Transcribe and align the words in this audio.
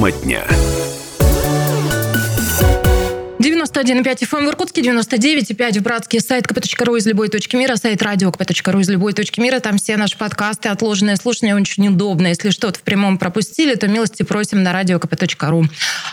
Тема 0.00 0.12
дня. 0.12 0.46
91,5 3.38 4.02
FM 4.02 4.46
в 4.46 4.48
Иркутске, 4.48 4.80
99,5 4.80 5.78
в 5.78 5.82
Братске, 5.82 6.20
сайт 6.20 6.46
kp.ru 6.46 6.96
из 6.96 7.06
любой 7.06 7.28
точки 7.28 7.56
мира, 7.56 7.76
сайт 7.76 8.00
радио 8.00 8.30
kp.ru 8.30 8.80
из 8.80 8.88
любой 8.88 9.12
точки 9.12 9.40
мира. 9.40 9.60
Там 9.60 9.76
все 9.76 9.98
наши 9.98 10.16
подкасты, 10.16 10.70
отложенные 10.70 11.16
слушания 11.16 11.54
очень 11.54 11.88
удобно. 11.88 12.28
Если 12.28 12.48
что-то 12.48 12.78
в 12.78 12.82
прямом 12.82 13.18
пропустили, 13.18 13.74
то 13.74 13.88
милости 13.88 14.22
просим 14.22 14.62
на 14.62 14.72
радио 14.72 14.96
kp.ru. 14.96 15.66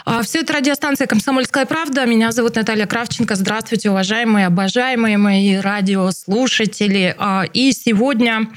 А, 0.03 0.21
все 0.21 0.39
это 0.41 0.51
радиостанция 0.51 1.07
«Комсомольская 1.07 1.65
правда». 1.65 2.05
Меня 2.05 2.33
зовут 2.33 2.55
Наталья 2.55 2.87
Кравченко. 2.87 3.35
Здравствуйте, 3.35 3.89
уважаемые, 3.89 4.47
обожаемые 4.47 5.17
мои 5.17 5.55
радиослушатели. 5.55 7.15
А, 7.17 7.45
и 7.53 7.71
сегодня 7.71 8.47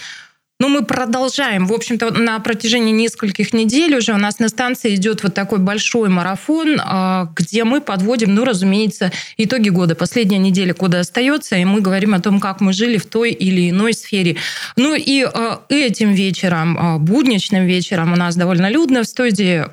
ну, 0.61 0.69
мы 0.69 0.85
продолжаем. 0.85 1.67
В 1.67 1.73
общем-то, 1.73 2.11
на 2.13 2.39
протяжении 2.39 2.93
нескольких 2.93 3.55
недель 3.55 3.97
уже 3.97 4.13
у 4.13 4.19
нас 4.19 4.39
на 4.39 4.51
станции 4.51 4.95
идет 4.95 5.23
вот 5.23 5.33
такой 5.33 5.59
большой 5.59 6.11
марафон, 6.11 6.79
а, 6.79 7.33
где 7.35 7.65
мы 7.65 7.81
подводим, 7.81 8.35
ну, 8.35 8.45
разумеется, 8.45 9.11
итоги 9.39 9.71
года. 9.71 9.95
Последняя 9.95 10.37
неделя 10.37 10.75
года 10.75 11.01
остается, 11.01 11.57
и 11.57 11.65
мы 11.65 11.81
говорим 11.81 12.13
о 12.13 12.21
том, 12.21 12.41
как 12.41 12.61
мы 12.61 12.75
жили 12.75 12.99
в 12.99 13.07
той 13.07 13.33
или 13.33 13.71
иной 13.71 13.95
сфере. 13.95 14.37
Ну 14.77 14.95
и 14.95 15.23
а, 15.23 15.63
этим 15.71 16.13
вечером, 16.13 16.77
а, 16.79 16.99
будничным 16.99 17.65
вечером 17.65 18.13
у 18.13 18.17
нас 18.17 18.37
довольно 18.37 18.69
людно 18.69 19.03
в 19.03 19.07
студии. 19.07 19.65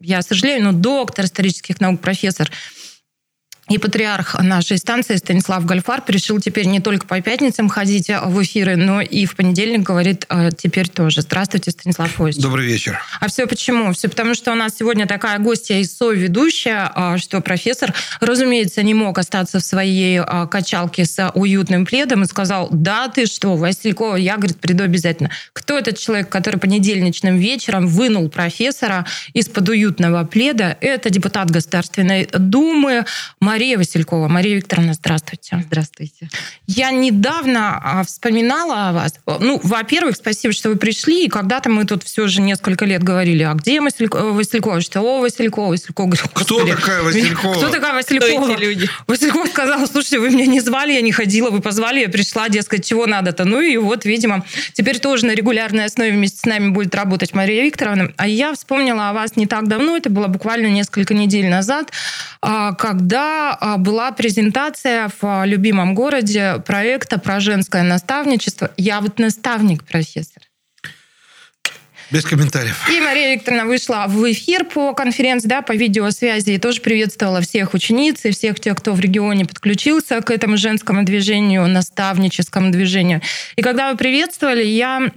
Я 0.00 0.22
сожалею, 0.22 0.64
но 0.64 0.72
доктор 0.72 1.26
исторических 1.26 1.80
наук, 1.80 2.00
профессор 2.00 2.50
и 3.72 3.78
патриарх 3.78 4.38
нашей 4.38 4.76
станции 4.76 5.16
Станислав 5.16 5.64
Гальфар 5.64 6.02
решил 6.06 6.38
теперь 6.38 6.66
не 6.66 6.80
только 6.80 7.06
по 7.06 7.18
пятницам 7.22 7.70
ходить 7.70 8.08
в 8.08 8.42
эфиры, 8.42 8.76
но 8.76 9.00
и 9.00 9.24
в 9.24 9.34
понедельник 9.34 9.80
говорит 9.80 10.26
а, 10.28 10.50
теперь 10.50 10.90
тоже. 10.90 11.22
Здравствуйте, 11.22 11.70
Станислав 11.70 12.10
Фойевич. 12.10 12.42
Добрый 12.42 12.66
вечер. 12.66 13.00
А 13.18 13.28
все 13.28 13.46
почему? 13.46 13.94
Все 13.94 14.10
потому, 14.10 14.34
что 14.34 14.52
у 14.52 14.54
нас 14.54 14.76
сегодня 14.78 15.06
такая 15.06 15.38
гостья 15.38 15.76
и 15.76 15.84
соведущая, 15.84 16.92
а, 16.94 17.16
что 17.16 17.40
профессор, 17.40 17.94
разумеется, 18.20 18.82
не 18.82 18.92
мог 18.92 19.16
остаться 19.16 19.58
в 19.58 19.62
своей 19.62 20.20
а, 20.20 20.46
качалке 20.46 21.06
с 21.06 21.30
уютным 21.34 21.86
пледом 21.86 22.24
и 22.24 22.26
сказал, 22.26 22.68
да 22.70 23.08
ты 23.08 23.24
что, 23.24 23.56
Василькова, 23.56 24.16
я, 24.16 24.36
говорит, 24.36 24.60
приду 24.60 24.84
обязательно. 24.84 25.30
Кто 25.54 25.78
этот 25.78 25.96
человек, 25.98 26.28
который 26.28 26.60
понедельничным 26.60 27.38
вечером 27.38 27.86
вынул 27.86 28.28
профессора 28.28 29.06
из-под 29.32 29.70
уютного 29.70 30.24
пледа? 30.24 30.76
Это 30.82 31.08
депутат 31.08 31.50
Государственной 31.50 32.28
Думы 32.32 33.06
Мария 33.40 33.61
Василькова. 33.76 34.28
Мария 34.28 34.56
Викторовна, 34.56 34.94
здравствуйте. 34.94 35.62
Здравствуйте. 35.66 36.28
Я 36.66 36.90
недавно 36.90 37.80
а, 37.82 38.04
вспоминала 38.04 38.88
о 38.88 38.92
вас. 38.92 39.14
Ну, 39.26 39.60
во-первых, 39.62 40.16
спасибо, 40.16 40.52
что 40.52 40.68
вы 40.68 40.76
пришли. 40.76 41.26
И 41.26 41.28
когда-то 41.28 41.70
мы 41.70 41.84
тут 41.84 42.02
все 42.02 42.26
же 42.26 42.40
несколько 42.40 42.84
лет 42.84 43.02
говорили, 43.02 43.42
а 43.42 43.54
где 43.54 43.80
Василькова? 43.80 44.32
Василькова? 44.32 44.80
Что, 44.80 45.00
о, 45.00 45.20
Василькова, 45.20 45.68
Василькова. 45.68 46.06
Говорю, 46.06 46.24
Кто 46.34 46.66
такая 46.66 47.02
Василькова? 47.02 47.54
Кто 47.54 47.68
такая 47.68 47.94
Василькова? 47.94 48.44
Кто 48.44 48.52
эти 48.52 48.60
люди? 48.60 48.90
Василькова 49.06 49.46
сказала, 49.46 49.86
слушайте, 49.86 50.18
вы 50.18 50.30
меня 50.30 50.46
не 50.46 50.60
звали, 50.60 50.92
я 50.92 51.00
не 51.00 51.12
ходила, 51.12 51.50
вы 51.50 51.60
позвали, 51.60 52.00
я 52.00 52.08
пришла, 52.08 52.48
дескать, 52.48 52.84
чего 52.84 53.06
надо-то. 53.06 53.44
Ну 53.44 53.60
и 53.60 53.76
вот, 53.76 54.04
видимо, 54.04 54.44
теперь 54.72 54.98
тоже 54.98 55.26
на 55.26 55.32
регулярной 55.32 55.84
основе 55.84 56.12
вместе 56.12 56.38
с 56.38 56.44
нами 56.44 56.70
будет 56.70 56.94
работать 56.94 57.34
Мария 57.34 57.64
Викторовна. 57.64 58.12
А 58.16 58.26
я 58.26 58.52
вспомнила 58.54 59.10
о 59.10 59.12
вас 59.12 59.36
не 59.36 59.46
так 59.46 59.68
давно, 59.68 59.96
это 59.96 60.10
было 60.10 60.26
буквально 60.26 60.66
несколько 60.66 61.14
недель 61.14 61.48
назад, 61.48 61.92
а, 62.40 62.72
когда 62.72 63.41
а, 63.50 63.76
была 63.78 64.12
презентация 64.12 65.08
в 65.08 65.22
а, 65.22 65.46
любимом 65.46 65.94
городе 65.94 66.62
проекта 66.66 67.18
про 67.18 67.40
женское 67.40 67.82
наставничество. 67.82 68.70
Я 68.76 69.00
вот 69.00 69.18
наставник, 69.18 69.84
профессор. 69.84 70.42
Без 72.12 72.24
комментариев. 72.24 72.76
И 72.90 73.00
Мария 73.00 73.34
Викторовна 73.34 73.64
вышла 73.64 74.04
в 74.06 74.30
эфир 74.30 74.66
по 74.66 74.92
конференции, 74.92 75.48
да, 75.48 75.62
по 75.62 75.72
видеосвязи, 75.72 76.50
и 76.50 76.58
тоже 76.58 76.82
приветствовала 76.82 77.40
всех 77.40 77.72
учениц 77.72 78.26
и 78.26 78.32
всех 78.32 78.60
тех, 78.60 78.76
кто 78.76 78.92
в 78.92 79.00
регионе 79.00 79.46
подключился 79.46 80.20
к 80.20 80.30
этому 80.30 80.58
женскому 80.58 81.04
движению, 81.04 81.66
наставническому 81.68 82.70
движению. 82.70 83.22
И 83.56 83.62
когда 83.62 83.90
вы 83.90 83.96
приветствовали, 83.96 84.62
я 84.62 85.10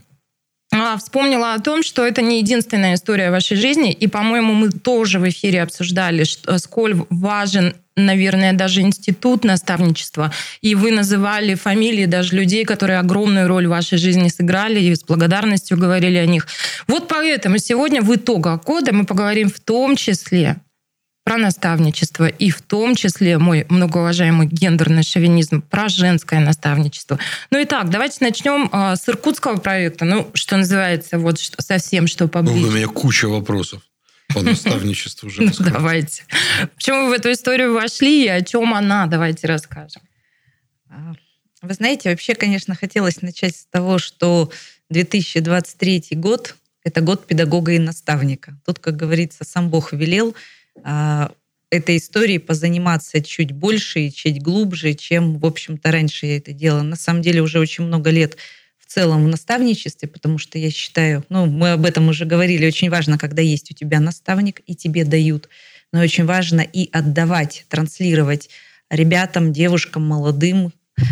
вспомнила 0.98 1.54
о 1.54 1.60
том, 1.60 1.84
что 1.84 2.06
это 2.06 2.22
не 2.22 2.40
единственная 2.40 2.96
история 2.96 3.32
вашей 3.32 3.58
жизни, 3.58 3.92
и, 3.92 4.08
по-моему, 4.08 4.54
мы 4.54 4.70
тоже 4.70 5.20
в 5.20 5.28
эфире 5.30 5.62
обсуждали, 5.62 6.24
что, 6.24 6.58
сколь 6.60 6.96
важен 7.10 7.76
наверное, 7.98 8.54
даже 8.54 8.82
институт 8.82 9.44
наставничества, 9.44 10.32
и 10.62 10.76
вы 10.76 10.92
называли 10.92 11.56
фамилии 11.56 12.06
даже 12.06 12.36
людей, 12.36 12.66
которые 12.66 13.00
огромную 13.00 13.48
роль 13.48 13.68
в 13.68 13.70
вашей 13.70 13.98
жизни 13.98 14.28
сыграли, 14.28 14.82
и 14.82 14.94
с 14.94 15.04
благодарностью 15.04 15.78
говорили 15.78 16.18
о 16.18 16.26
них. 16.26 16.48
Вот 16.88 17.08
поэтому 17.08 17.58
сегодня 17.58 18.02
в 18.02 18.14
итогах 18.14 18.64
года 18.64 18.94
мы 18.94 19.06
поговорим 19.06 19.50
в 19.50 19.60
том 19.60 19.96
числе 19.96 20.58
про 21.26 21.38
наставничество 21.38 22.28
и 22.28 22.52
в 22.52 22.62
том 22.62 22.96
числе 22.96 23.40
мой 23.40 23.66
многоуважаемый 23.68 24.48
гендерный 24.48 25.02
шовинизм, 25.02 25.64
про 25.64 25.90
женское 25.90 26.40
наставничество. 26.40 27.18
Ну 27.50 27.60
и 27.60 27.66
так, 27.66 27.90
давайте 27.90 28.18
начнем 28.22 28.70
а, 28.72 28.96
с 28.96 29.10
иркутского 29.10 29.58
проекта, 29.58 30.06
ну, 30.06 30.30
что 30.36 30.56
называется, 30.56 31.18
вот 31.18 31.40
что, 31.40 31.60
совсем 31.64 32.06
что 32.06 32.28
поближе. 32.28 32.60
Ну, 32.60 32.68
у 32.68 32.72
меня 32.72 32.88
куча 32.88 33.28
вопросов 33.28 33.82
по 34.36 34.42
наставничеству 34.44 35.28
уже. 35.28 35.52
Давайте. 35.58 36.26
Почему 36.76 37.06
вы 37.06 37.10
в 37.10 37.14
эту 37.14 37.32
историю 37.32 37.74
вошли 37.74 38.26
и 38.26 38.28
о 38.28 38.44
чем 38.44 38.76
она? 38.76 39.08
Давайте 39.08 39.48
расскажем. 39.48 40.04
А, 40.92 41.14
вы 41.64 41.74
знаете, 41.74 42.12
вообще, 42.12 42.36
конечно, 42.36 42.76
хотелось 42.76 43.24
начать 43.24 43.56
с 43.56 43.66
того, 43.66 43.98
что 43.98 44.52
2023 44.92 46.06
год– 46.12 46.56
это 46.84 47.02
год 47.02 47.26
педагога 47.26 47.72
и 47.72 47.80
наставника. 47.80 48.56
Тут, 48.64 48.78
как 48.78 48.96
говорится, 48.96 49.44
сам 49.44 49.70
Бог 49.72 49.92
велел– 49.92 50.36
этой 51.76 51.98
историей 51.98 52.40
позаниматься 52.40 53.22
чуть 53.22 53.52
больше 53.52 54.02
и 54.02 54.14
чуть 54.14 54.42
глубже, 54.42 54.94
чем, 54.94 55.38
в 55.40 55.46
общем-то, 55.46 55.92
раньше 55.92 56.26
я 56.26 56.38
это 56.38 56.54
делала. 56.54 56.84
На 56.84 56.96
самом 56.96 57.22
деле 57.22 57.42
уже 57.42 57.60
очень 57.60 57.84
много 57.84 58.10
лет 58.10 58.38
в 58.78 58.92
целом 58.92 59.26
в 59.26 59.28
наставничестве, 59.28 60.08
потому 60.08 60.38
что 60.38 60.58
я 60.58 60.70
считаю, 60.72 61.26
ну, 61.30 61.48
мы 61.48 61.72
об 61.72 61.86
этом 61.86 62.08
уже 62.08 62.26
говорили, 62.26 62.66
очень 62.66 62.90
важно, 62.90 63.18
когда 63.18 63.42
есть 63.42 63.72
у 63.72 63.74
тебя 63.74 64.00
наставник 64.00 64.62
и 64.68 64.76
тебе 64.76 65.04
дают, 65.04 65.50
но 65.92 66.02
очень 66.02 66.26
важно 66.26 66.62
и 66.62 66.90
отдавать, 66.92 67.66
транслировать 67.68 68.50
ребятам, 68.90 69.52
девушкам, 69.52 70.08
молодым, 70.08 70.72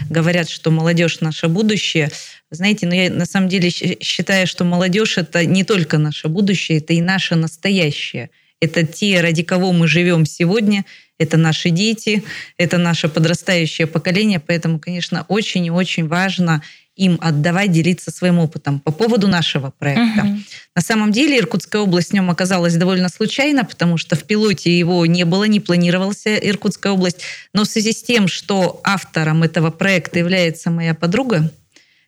говорят, 0.10 0.50
что 0.50 0.72
молодежь 0.72 1.20
наше 1.20 1.48
будущее. 1.48 2.10
Знаете, 2.52 2.86
но 2.86 2.94
ну, 2.94 3.02
я 3.02 3.10
на 3.10 3.26
самом 3.26 3.50
деле 3.50 3.70
считаю, 3.70 4.48
что 4.48 4.64
молодежь 4.64 5.18
это 5.18 5.46
не 5.46 5.64
только 5.64 5.98
наше 5.98 6.28
будущее, 6.28 6.78
это 6.78 6.94
и 6.94 7.02
наше 7.02 7.36
настоящее– 7.36 8.30
это 8.64 8.86
те, 8.86 9.22
ради 9.22 9.44
кого 9.44 9.74
мы 9.74 9.88
живем 9.88 10.26
сегодня, 10.26 10.86
это 11.20 11.38
наши 11.38 11.70
дети, 11.70 12.24
это 12.58 12.78
наше 12.78 13.10
подрастающее 13.10 13.88
поколение, 13.88 14.40
поэтому, 14.40 14.80
конечно, 14.80 15.26
очень 15.28 15.66
и 15.66 15.72
очень 15.72 16.08
важно 16.08 16.62
им 16.96 17.18
отдавать, 17.22 17.72
делиться 17.72 18.12
своим 18.12 18.38
опытом 18.38 18.80
по 18.80 18.92
поводу 18.92 19.28
нашего 19.28 19.72
проекта. 19.72 20.22
Угу. 20.22 20.38
На 20.76 20.82
самом 20.82 21.12
деле 21.12 21.40
Иркутская 21.40 21.82
область 21.82 22.12
в 22.12 22.14
нем 22.14 22.30
оказалась 22.30 22.76
довольно 22.76 23.10
случайно, 23.10 23.66
потому 23.66 23.98
что 23.98 24.16
в 24.16 24.24
пилоте 24.24 24.78
его 24.78 25.06
не 25.08 25.26
было, 25.26 25.46
не 25.46 25.60
планировался 25.60 26.36
Иркутская 26.36 26.94
область. 26.94 27.22
Но 27.52 27.64
в 27.64 27.68
связи 27.68 27.94
с 27.94 28.04
тем, 28.04 28.28
что 28.28 28.80
автором 28.84 29.42
этого 29.42 29.72
проекта 29.72 30.20
является 30.20 30.70
моя 30.70 30.94
подруга 30.94 31.52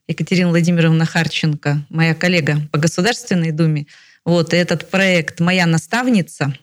Екатерина 0.07 0.49
Владимировна 0.49 1.05
Харченко, 1.05 1.83
моя 1.89 2.13
коллега 2.13 2.61
по 2.71 2.77
Государственной 2.77 3.51
Думе, 3.51 3.87
вот 4.25 4.53
этот 4.53 4.89
проект 4.89 5.39
«Моя 5.39 5.65
наставница», 5.65 6.53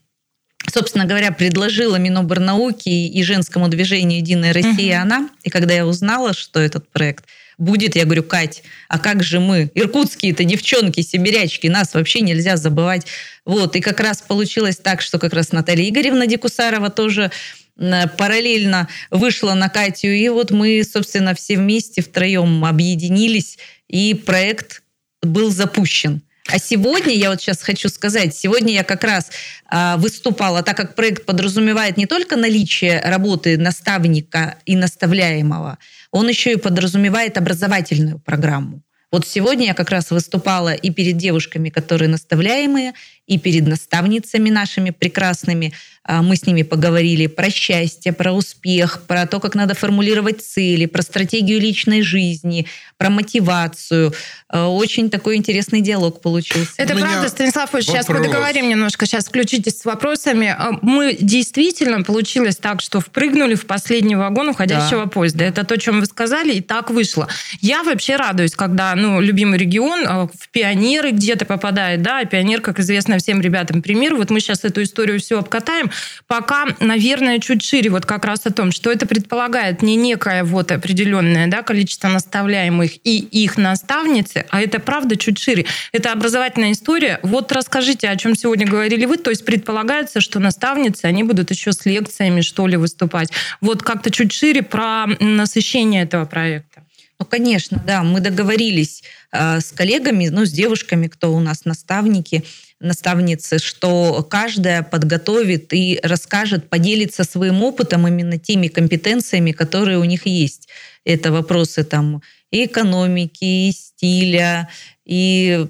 собственно 0.71 1.07
говоря, 1.07 1.33
предложила 1.33 1.97
Миноборнауки 1.97 3.09
и 3.09 3.23
женскому 3.23 3.69
движению 3.69 4.19
«Единая 4.19 4.53
Россия» 4.53 4.99
uh-huh. 4.99 5.03
она. 5.03 5.31
И 5.43 5.51
когда 5.51 5.73
я 5.75 5.87
узнала, 5.87 6.35
что 6.35 6.61
этот 6.61 6.91
проект 6.91 7.25
будет, 7.59 7.97
я 7.97 8.05
говорю, 8.05 8.25
Кать, 8.25 8.63
а 8.89 8.99
как 8.99 9.23
же 9.23 9.39
мы, 9.39 9.71
иркутские-то 9.75 10.45
девчонки, 10.45 11.01
сибирячки, 11.01 11.69
нас 11.69 11.95
вообще 11.95 12.21
нельзя 12.21 12.57
забывать. 12.57 13.07
Вот, 13.45 13.77
и 13.77 13.81
как 13.81 14.01
раз 14.01 14.23
получилось 14.23 14.77
так, 14.77 15.01
что 15.03 15.19
как 15.19 15.33
раз 15.33 15.53
Наталья 15.53 15.89
Игоревна 15.89 16.27
Дикусарова 16.27 16.91
тоже 16.91 17.31
параллельно 17.77 18.89
вышла 19.11 19.55
на 19.55 19.69
Катю, 19.69 20.09
и 20.09 20.29
вот 20.29 20.51
мы, 20.51 20.83
собственно, 20.85 21.35
все 21.35 21.57
вместе 21.57 22.03
втроем 22.03 22.65
объединились, 22.65 23.59
и 23.89 24.15
проект 24.15 24.83
был 25.23 25.51
запущен. 25.51 26.23
А 26.49 26.59
сегодня, 26.59 27.15
я 27.15 27.31
вот 27.31 27.41
сейчас 27.41 27.63
хочу 27.63 27.89
сказать, 27.89 28.35
сегодня 28.35 28.73
я 28.75 28.83
как 28.83 29.05
раз 29.05 29.31
э, 29.71 29.97
выступала, 29.97 30.63
так 30.63 30.77
как 30.77 30.95
проект 30.97 31.25
подразумевает 31.25 31.97
не 31.97 32.07
только 32.07 32.37
наличие 32.37 33.01
работы 33.01 33.57
наставника 33.57 34.57
и 34.67 34.75
наставляемого, 34.75 35.79
он 36.11 36.29
еще 36.29 36.53
и 36.53 36.57
подразумевает 36.57 37.39
образовательную 37.39 38.19
программу. 38.19 38.83
Вот 39.13 39.27
сегодня 39.27 39.67
я 39.67 39.75
как 39.75 39.91
раз 39.91 40.11
выступала 40.11 40.73
и 40.73 40.91
перед 40.91 41.19
девушками, 41.19 41.69
которые 41.69 42.09
наставляемые, 42.09 42.95
и 43.27 43.39
перед 43.39 43.67
наставницами 43.67 44.51
нашими 44.51 44.91
прекрасными. 44.91 45.73
А, 46.05 46.21
мы 46.21 46.35
с 46.35 46.47
ними 46.47 46.63
поговорили 46.63 47.29
про 47.29 47.49
счастье, 47.49 48.13
про 48.13 48.33
успех, 48.33 49.03
про 49.07 49.25
то, 49.27 49.39
как 49.39 49.55
надо 49.55 49.75
формулировать 49.75 50.43
цели, 50.43 50.87
про 50.87 51.03
стратегию 51.03 51.61
личной 51.61 52.03
жизни, 52.03 52.67
про 52.97 53.09
мотивацию. 53.09 54.13
А, 54.49 54.69
очень 54.69 55.11
такой 55.11 55.37
интересный 55.37 55.81
диалог 55.81 56.21
получился. 56.21 56.73
Это 56.77 56.97
правда, 56.97 57.29
Станислав 57.29 57.73
Ильич, 57.75 57.87
сейчас 57.87 58.09
мы 58.09 58.21
договорим 58.21 58.69
немножко, 58.69 59.07
сейчас 59.07 59.27
включитесь 59.27 59.79
с 59.79 59.85
вопросами. 59.85 60.49
А, 60.49 60.73
мы 60.83 61.17
действительно 61.21 62.03
получилось 62.03 62.57
так, 62.57 62.81
что 62.81 63.01
впрыгнули 63.01 63.55
в 63.55 63.67
последний 63.67 64.17
вагон 64.17 64.49
уходящего 64.49 65.05
да. 65.05 65.11
поезда. 65.11 65.45
Это 65.45 65.65
то, 65.65 65.75
о 65.75 65.79
чем 65.79 66.01
вы 66.01 66.07
сказали, 66.07 66.55
и 66.55 66.61
так 66.61 66.91
вышло. 66.91 67.29
Я 67.61 67.85
вообще 67.85 68.17
радуюсь, 68.17 68.57
когда 68.57 68.97
ну, 68.97 69.21
любимый 69.21 69.57
регион 69.57 70.29
в 70.29 70.49
пионеры 70.51 71.13
где-то 71.13 71.45
попадает, 71.45 72.03
да, 72.03 72.25
пионер, 72.25 72.61
как 72.61 72.81
известно 72.81 73.12
всем 73.19 73.41
ребятам 73.41 73.83
пример. 73.83 74.15
Вот 74.15 74.31
мы 74.31 74.41
сейчас 74.41 74.65
эту 74.65 74.83
историю 74.83 75.21
все 75.21 75.39
обкатаем. 75.39 75.91
Пока, 76.27 76.67
наверное, 76.81 77.39
чуть 77.39 77.63
шире 77.63 77.91
вот 77.91 78.07
как 78.07 78.25
раз 78.25 78.47
о 78.47 78.53
том, 78.53 78.73
что 78.73 78.91
это 78.91 79.07
предполагает 79.07 79.83
не 79.83 79.97
некое 79.97 80.45
вот 80.45 80.73
определенное 80.73 81.47
да, 81.47 81.63
количество 81.63 82.09
наставляемых 82.09 82.93
и 83.05 83.19
их 83.19 83.57
наставницы, 83.57 84.47
а 84.51 84.61
это 84.61 84.79
правда 84.79 85.17
чуть 85.17 85.39
шире. 85.39 85.67
Это 85.93 86.13
образовательная 86.13 86.73
история. 86.73 87.21
Вот 87.23 87.53
расскажите, 87.53 88.09
о 88.09 88.17
чем 88.17 88.35
сегодня 88.35 88.67
говорили 88.67 89.07
вы. 89.07 89.17
То 89.17 89.31
есть 89.31 89.45
предполагается, 89.45 90.21
что 90.21 90.39
наставницы, 90.41 91.05
они 91.05 91.23
будут 91.23 91.51
еще 91.51 91.73
с 91.73 91.85
лекциями, 91.87 92.41
что 92.41 92.67
ли, 92.67 92.77
выступать. 92.77 93.31
Вот 93.61 93.83
как-то 93.83 94.11
чуть 94.11 94.33
шире 94.33 94.63
про 94.63 95.07
насыщение 95.21 96.03
этого 96.03 96.25
проекта. 96.25 96.83
Ну, 97.23 97.27
конечно, 97.27 97.81
да, 97.87 98.03
мы 98.03 98.19
договорились 98.19 99.05
э, 99.31 99.61
с 99.61 99.71
коллегами, 99.71 100.27
ну, 100.27 100.45
с 100.45 100.51
девушками, 100.51 101.07
кто 101.07 101.33
у 101.33 101.39
нас 101.39 101.65
наставники, 101.65 102.43
наставницы, 102.83 103.59
что 103.59 104.27
каждая 104.29 104.83
подготовит 104.83 105.73
и 105.73 105.99
расскажет, 106.03 106.69
поделится 106.69 107.25
своим 107.25 107.63
опытом 107.63 108.07
именно 108.07 108.39
теми 108.39 108.69
компетенциями, 108.69 109.53
которые 109.53 109.99
у 109.99 110.05
них 110.05 110.27
есть. 110.27 110.69
Это 111.05 111.33
вопросы 111.33 111.85
там 111.85 112.23
и 112.51 112.67
экономики, 112.67 113.45
и 113.45 113.73
стиля, 113.73 114.69
и, 115.05 115.67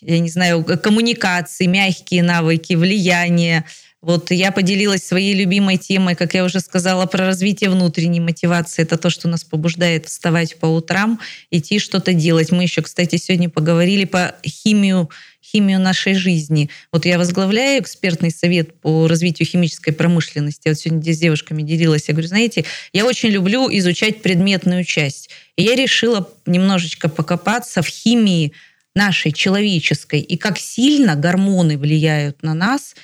я 0.00 0.18
не 0.18 0.28
знаю, 0.28 0.64
коммуникации, 0.64 1.66
мягкие 1.66 2.22
навыки, 2.22 2.74
влияние. 2.74 3.64
Вот 4.00 4.30
я 4.30 4.52
поделилась 4.52 5.04
своей 5.04 5.34
любимой 5.34 5.76
темой, 5.76 6.14
как 6.14 6.34
я 6.34 6.44
уже 6.44 6.60
сказала, 6.60 7.06
про 7.06 7.26
развитие 7.26 7.68
внутренней 7.68 8.20
мотивации. 8.20 8.82
Это 8.82 8.96
то, 8.96 9.10
что 9.10 9.26
нас 9.26 9.42
побуждает 9.42 10.06
вставать 10.06 10.56
по 10.56 10.66
утрам, 10.66 11.18
идти 11.50 11.80
что-то 11.80 12.12
делать. 12.12 12.52
Мы 12.52 12.62
еще, 12.62 12.80
кстати, 12.82 13.16
сегодня 13.16 13.50
поговорили 13.50 14.04
по 14.04 14.36
химию 14.46 15.10
химию 15.52 15.80
нашей 15.80 16.14
жизни. 16.14 16.68
Вот 16.92 17.06
я 17.06 17.18
возглавляю 17.18 17.82
экспертный 17.82 18.30
совет 18.30 18.80
по 18.80 19.06
развитию 19.08 19.48
химической 19.48 19.92
промышленности. 19.92 20.68
Вот 20.68 20.78
сегодня 20.78 21.12
с 21.12 21.18
девушками 21.18 21.62
делилась. 21.62 22.08
Я 22.08 22.14
говорю, 22.14 22.28
знаете, 22.28 22.64
я 22.92 23.06
очень 23.06 23.30
люблю 23.30 23.68
изучать 23.70 24.20
предметную 24.20 24.84
часть. 24.84 25.30
И 25.56 25.62
я 25.62 25.74
решила 25.74 26.30
немножечко 26.44 27.08
покопаться 27.08 27.82
в 27.82 27.86
химии 27.86 28.52
нашей 28.94 29.32
человеческой 29.32 30.20
и 30.20 30.36
как 30.36 30.58
сильно 30.58 31.14
гормоны 31.14 31.78
влияют 31.78 32.42
на 32.42 32.52
нас, 32.54 32.94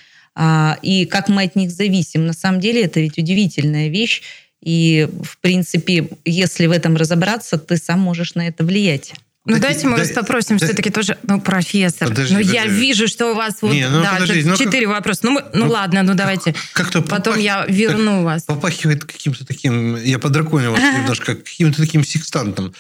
и 0.83 1.07
как 1.11 1.29
мы 1.29 1.45
от 1.45 1.57
них 1.57 1.71
зависим. 1.71 2.27
На 2.27 2.33
самом 2.33 2.61
деле 2.61 2.85
это 2.85 3.01
ведь 3.01 3.19
удивительная 3.19 3.89
вещь. 3.89 4.23
И, 4.63 5.09
в 5.23 5.39
принципе, 5.39 6.09
если 6.25 6.67
в 6.67 6.71
этом 6.73 6.97
разобраться, 6.97 7.59
ты 7.59 7.77
сам 7.77 8.01
можешь 8.01 8.35
на 8.35 8.49
это 8.49 8.65
влиять. 8.65 9.13
Ну, 9.47 9.59
дайте 9.59 9.87
мы 9.87 9.97
да, 9.97 10.03
вас 10.03 10.13
попросим 10.13 10.57
да, 10.57 10.65
все-таки 10.65 10.89
тоже, 10.89 11.19
ну, 11.25 11.39
профессор. 11.39 12.09
Подожди, 12.09 12.33
ну, 12.33 12.41
подожди. 12.41 12.57
я 12.57 12.67
вижу, 12.67 13.07
что 13.09 13.33
у 13.33 13.35
вас 13.35 13.57
вот, 13.61 13.75
Не, 13.75 13.91
ну, 13.91 14.01
да, 14.01 14.15
подожди, 14.19 14.43
ну, 14.43 14.57
четыре 14.57 14.87
как... 14.87 14.97
вопроса. 14.97 15.21
Ну, 15.25 15.33
мы, 15.33 15.45
ну, 15.53 15.67
ну, 15.67 15.71
ладно, 15.71 16.03
ну, 16.03 16.15
давайте. 16.15 16.55
Как-то 16.73 17.03
Потом 17.03 17.35
попах... 17.35 17.41
я 17.41 17.67
верну 17.69 18.23
вас. 18.23 18.45
Попахивает 18.45 19.05
каким-то 19.05 19.45
таким, 19.45 19.97
я 19.97 20.19
подраконил 20.19 20.73
вас 20.73 20.81
немножко, 20.99 21.35
каким-то 21.35 21.83
таким 21.83 22.05
секстантом 22.05 22.75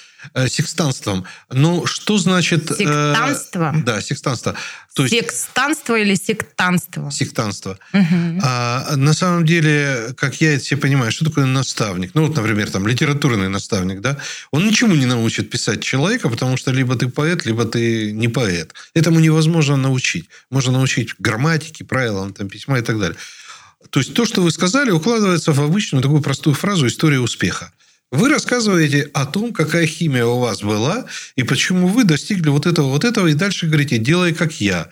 секстанством. 0.48 1.24
Ну, 1.50 1.86
что 1.86 2.18
значит... 2.18 2.70
Э, 2.70 2.74
Сектанство? 2.76 3.74
Э, 3.76 3.82
да, 3.82 4.00
секстанство. 4.00 4.54
То 4.94 5.02
есть, 5.02 5.14
Секстанство 5.14 5.98
или 5.98 6.14
сектанство? 6.14 7.10
Сектанство. 7.10 7.78
Угу. 7.92 8.40
А, 8.42 8.94
на 8.96 9.12
самом 9.12 9.44
деле, 9.44 10.14
как 10.16 10.40
я 10.40 10.54
это 10.54 10.62
все 10.62 10.76
понимаю, 10.76 11.10
что 11.10 11.24
такое 11.24 11.46
наставник? 11.46 12.12
Ну, 12.14 12.26
вот, 12.26 12.36
например, 12.36 12.70
там, 12.70 12.86
литературный 12.86 13.48
наставник, 13.48 14.00
да? 14.00 14.16
Он 14.52 14.64
ничему 14.66 14.94
не 14.94 15.06
научит 15.06 15.50
писать 15.50 15.82
человека, 15.82 16.28
потому 16.28 16.56
что 16.56 16.70
либо 16.70 16.94
ты 16.94 17.08
поэт, 17.08 17.44
либо 17.44 17.64
ты 17.64 18.12
не 18.12 18.28
поэт. 18.28 18.72
Этому 18.94 19.18
невозможно 19.18 19.76
научить. 19.76 20.28
Можно 20.50 20.72
научить 20.72 21.14
грамматике, 21.18 21.84
правилам 21.84 22.32
там, 22.32 22.48
письма 22.48 22.78
и 22.78 22.82
так 22.82 22.98
далее. 23.00 23.16
То 23.90 24.00
есть, 24.00 24.14
то, 24.14 24.24
что 24.24 24.42
вы 24.42 24.50
сказали, 24.50 24.90
укладывается 24.90 25.52
в 25.52 25.60
обычную 25.60 26.02
такую 26.02 26.22
простую 26.22 26.54
фразу 26.54 26.86
«история 26.86 27.20
успеха». 27.20 27.72
Вы 28.10 28.28
рассказываете 28.28 29.10
о 29.12 29.26
том, 29.26 29.52
какая 29.52 29.86
химия 29.86 30.24
у 30.24 30.38
вас 30.38 30.62
была, 30.62 31.06
и 31.36 31.42
почему 31.42 31.88
вы 31.88 32.04
достигли 32.04 32.48
вот 32.48 32.66
этого, 32.66 32.88
вот 32.88 33.04
этого, 33.04 33.26
и 33.26 33.34
дальше 33.34 33.66
говорите, 33.66 33.98
делай 33.98 34.32
как 34.32 34.60
я. 34.60 34.88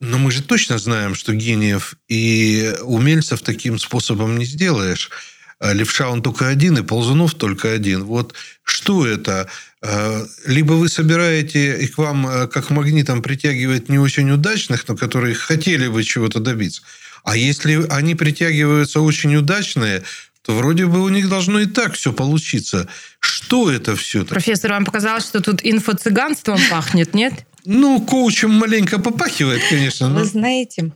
Но 0.00 0.18
мы 0.18 0.32
же 0.32 0.42
точно 0.42 0.78
знаем, 0.78 1.14
что 1.14 1.32
гениев 1.32 1.94
и 2.08 2.74
умельцев 2.82 3.40
таким 3.42 3.78
способом 3.78 4.36
не 4.36 4.44
сделаешь. 4.44 5.10
А 5.60 5.72
левша 5.72 6.10
он 6.10 6.22
только 6.22 6.48
один, 6.48 6.76
и 6.78 6.82
ползунов 6.82 7.34
только 7.34 7.70
один. 7.70 8.02
Вот 8.02 8.34
что 8.64 9.06
это? 9.06 9.48
А, 9.80 10.26
либо 10.44 10.72
вы 10.72 10.88
собираете, 10.88 11.78
и 11.78 11.86
к 11.86 11.98
вам 11.98 12.26
а, 12.26 12.46
как 12.48 12.70
магнитом 12.70 13.22
притягивает 13.22 13.88
не 13.88 14.00
очень 14.00 14.28
удачных, 14.32 14.88
но 14.88 14.96
которые 14.96 15.36
хотели 15.36 15.86
бы 15.86 16.02
чего-то 16.02 16.40
добиться. 16.40 16.82
А 17.22 17.36
если 17.36 17.86
они 17.90 18.16
притягиваются 18.16 19.00
очень 19.00 19.36
удачные, 19.36 20.02
то 20.42 20.54
вроде 20.54 20.86
бы 20.86 21.02
у 21.02 21.08
них 21.08 21.28
должно 21.28 21.60
и 21.60 21.66
так 21.66 21.94
все 21.94 22.12
получиться. 22.12 22.88
Что 23.20 23.70
это 23.70 23.96
все? 23.96 24.24
Профессор, 24.24 24.72
вам 24.72 24.84
показалось, 24.84 25.24
что 25.24 25.40
тут 25.40 25.64
инфо-цыганством 25.64 26.58
пахнет, 26.70 27.14
нет? 27.14 27.46
Ну, 27.64 28.00
коучем 28.00 28.50
маленько 28.52 28.98
попахивает, 28.98 29.62
конечно. 29.68 30.08
Но... 30.08 30.20
Вы 30.20 30.24
знаете, 30.24 30.90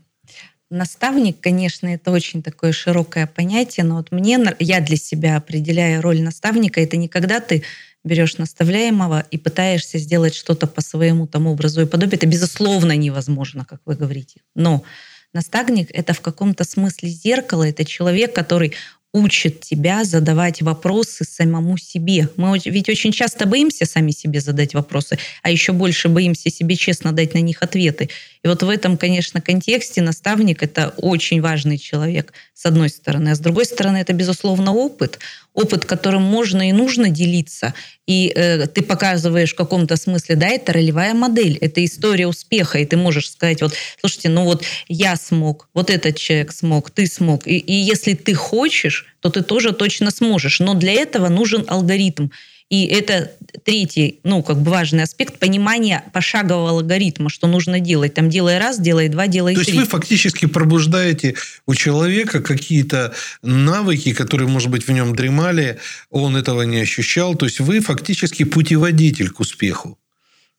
наставник, 0.70 1.40
конечно, 1.40 1.86
это 1.86 2.10
очень 2.10 2.42
такое 2.42 2.72
широкое 2.72 3.26
понятие, 3.26 3.84
но 3.86 3.96
вот 3.96 4.10
мне, 4.10 4.38
я 4.58 4.80
для 4.80 4.96
себя 4.96 5.36
определяю 5.36 6.02
роль 6.02 6.20
наставника, 6.20 6.80
это 6.80 6.96
не 6.96 7.08
когда 7.08 7.40
ты 7.40 7.62
берешь 8.06 8.38
наставляемого 8.38 9.26
и 9.30 9.36
пытаешься 9.36 9.98
сделать 9.98 10.34
что-то 10.34 10.66
по 10.66 10.80
своему 10.80 11.26
там 11.26 11.46
образу 11.46 11.82
и 11.82 11.86
подобию. 11.86 12.16
Это, 12.16 12.26
безусловно, 12.26 12.96
невозможно, 12.96 13.64
как 13.64 13.80
вы 13.84 13.96
говорите. 13.96 14.40
Но 14.54 14.84
наставник— 15.32 15.88
это 15.92 16.14
в 16.14 16.20
каком-то 16.20 16.64
смысле 16.64 17.08
зеркало, 17.08 17.68
это 17.68 17.84
человек, 17.84 18.34
который 18.34 18.74
учит 19.16 19.60
тебя 19.60 20.04
задавать 20.04 20.60
вопросы 20.60 21.24
самому 21.24 21.78
себе. 21.78 22.28
Мы 22.36 22.60
ведь 22.64 22.88
очень 22.90 23.12
часто 23.12 23.46
боимся 23.46 23.86
сами 23.86 24.10
себе 24.10 24.40
задать 24.40 24.74
вопросы, 24.74 25.18
а 25.42 25.50
еще 25.50 25.72
больше 25.72 26.08
боимся 26.08 26.50
себе 26.50 26.76
честно 26.76 27.12
дать 27.12 27.32
на 27.32 27.38
них 27.38 27.62
ответы. 27.62 28.10
И 28.46 28.48
вот 28.48 28.62
в 28.62 28.68
этом, 28.68 28.96
конечно, 28.96 29.40
контексте 29.40 30.00
наставник— 30.02 30.62
это 30.62 30.94
очень 30.98 31.40
важный 31.40 31.78
человек, 31.78 32.32
с 32.54 32.64
одной 32.64 32.90
стороны. 32.90 33.30
А 33.30 33.34
с 33.34 33.40
другой 33.40 33.64
стороны, 33.64 33.96
это, 33.96 34.12
безусловно, 34.12 34.72
опыт. 34.72 35.18
Опыт, 35.52 35.84
которым 35.84 36.22
можно 36.22 36.68
и 36.68 36.72
нужно 36.72 37.08
делиться. 37.08 37.74
И 38.06 38.32
э, 38.32 38.68
ты 38.68 38.82
показываешь 38.82 39.52
в 39.52 39.56
каком-то 39.56 39.96
смысле, 39.96 40.36
да, 40.36 40.46
это 40.46 40.72
ролевая 40.72 41.12
модель, 41.12 41.58
это 41.60 41.84
история 41.84 42.28
успеха. 42.28 42.78
И 42.78 42.84
ты 42.84 42.96
можешь 42.96 43.32
сказать, 43.32 43.62
вот, 43.62 43.74
слушайте, 43.98 44.28
ну 44.28 44.44
вот 44.44 44.62
я 44.86 45.16
смог, 45.16 45.68
вот 45.74 45.90
этот 45.90 46.16
человек 46.16 46.52
смог, 46.52 46.92
ты 46.92 47.08
смог. 47.08 47.48
И, 47.48 47.58
и 47.58 47.72
если 47.72 48.14
ты 48.14 48.34
хочешь, 48.34 49.06
то 49.18 49.28
ты 49.28 49.42
тоже 49.42 49.72
точно 49.72 50.12
сможешь. 50.12 50.60
Но 50.60 50.74
для 50.74 50.92
этого 50.92 51.28
нужен 51.28 51.64
алгоритм. 51.66 52.28
И 52.68 52.86
это 52.86 53.32
третий, 53.64 54.18
ну, 54.24 54.42
как 54.42 54.60
бы 54.60 54.72
важный 54.72 55.04
аспект 55.04 55.38
понимания 55.38 56.04
пошагового 56.12 56.70
алгоритма, 56.70 57.30
что 57.30 57.46
нужно 57.46 57.78
делать. 57.78 58.14
Там 58.14 58.28
делай 58.28 58.58
раз, 58.58 58.80
делай 58.80 59.08
два, 59.08 59.28
делай 59.28 59.54
То 59.54 59.62
три. 59.62 59.72
То 59.72 59.78
есть 59.78 59.86
вы 59.86 59.90
фактически 59.90 60.46
пробуждаете 60.46 61.36
у 61.66 61.74
человека 61.74 62.42
какие-то 62.42 63.14
навыки, 63.42 64.12
которые, 64.12 64.48
может 64.48 64.70
быть, 64.70 64.86
в 64.86 64.90
нем 64.90 65.14
дремали, 65.14 65.78
он 66.10 66.36
этого 66.36 66.62
не 66.62 66.80
ощущал. 66.80 67.36
То 67.36 67.46
есть 67.46 67.60
вы 67.60 67.80
фактически 67.80 68.42
путеводитель 68.42 69.30
к 69.30 69.38
успеху. 69.38 69.96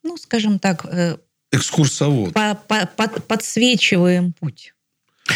Ну, 0.04 0.16
скажем 0.16 0.60
так, 0.60 0.86
э, 0.86 1.18
экскурсовод. 1.52 2.34
По 2.34 2.58
-по 2.70 2.90
-по 2.98 3.22
Подсвечиваем 3.22 4.32
путь. 4.32 4.74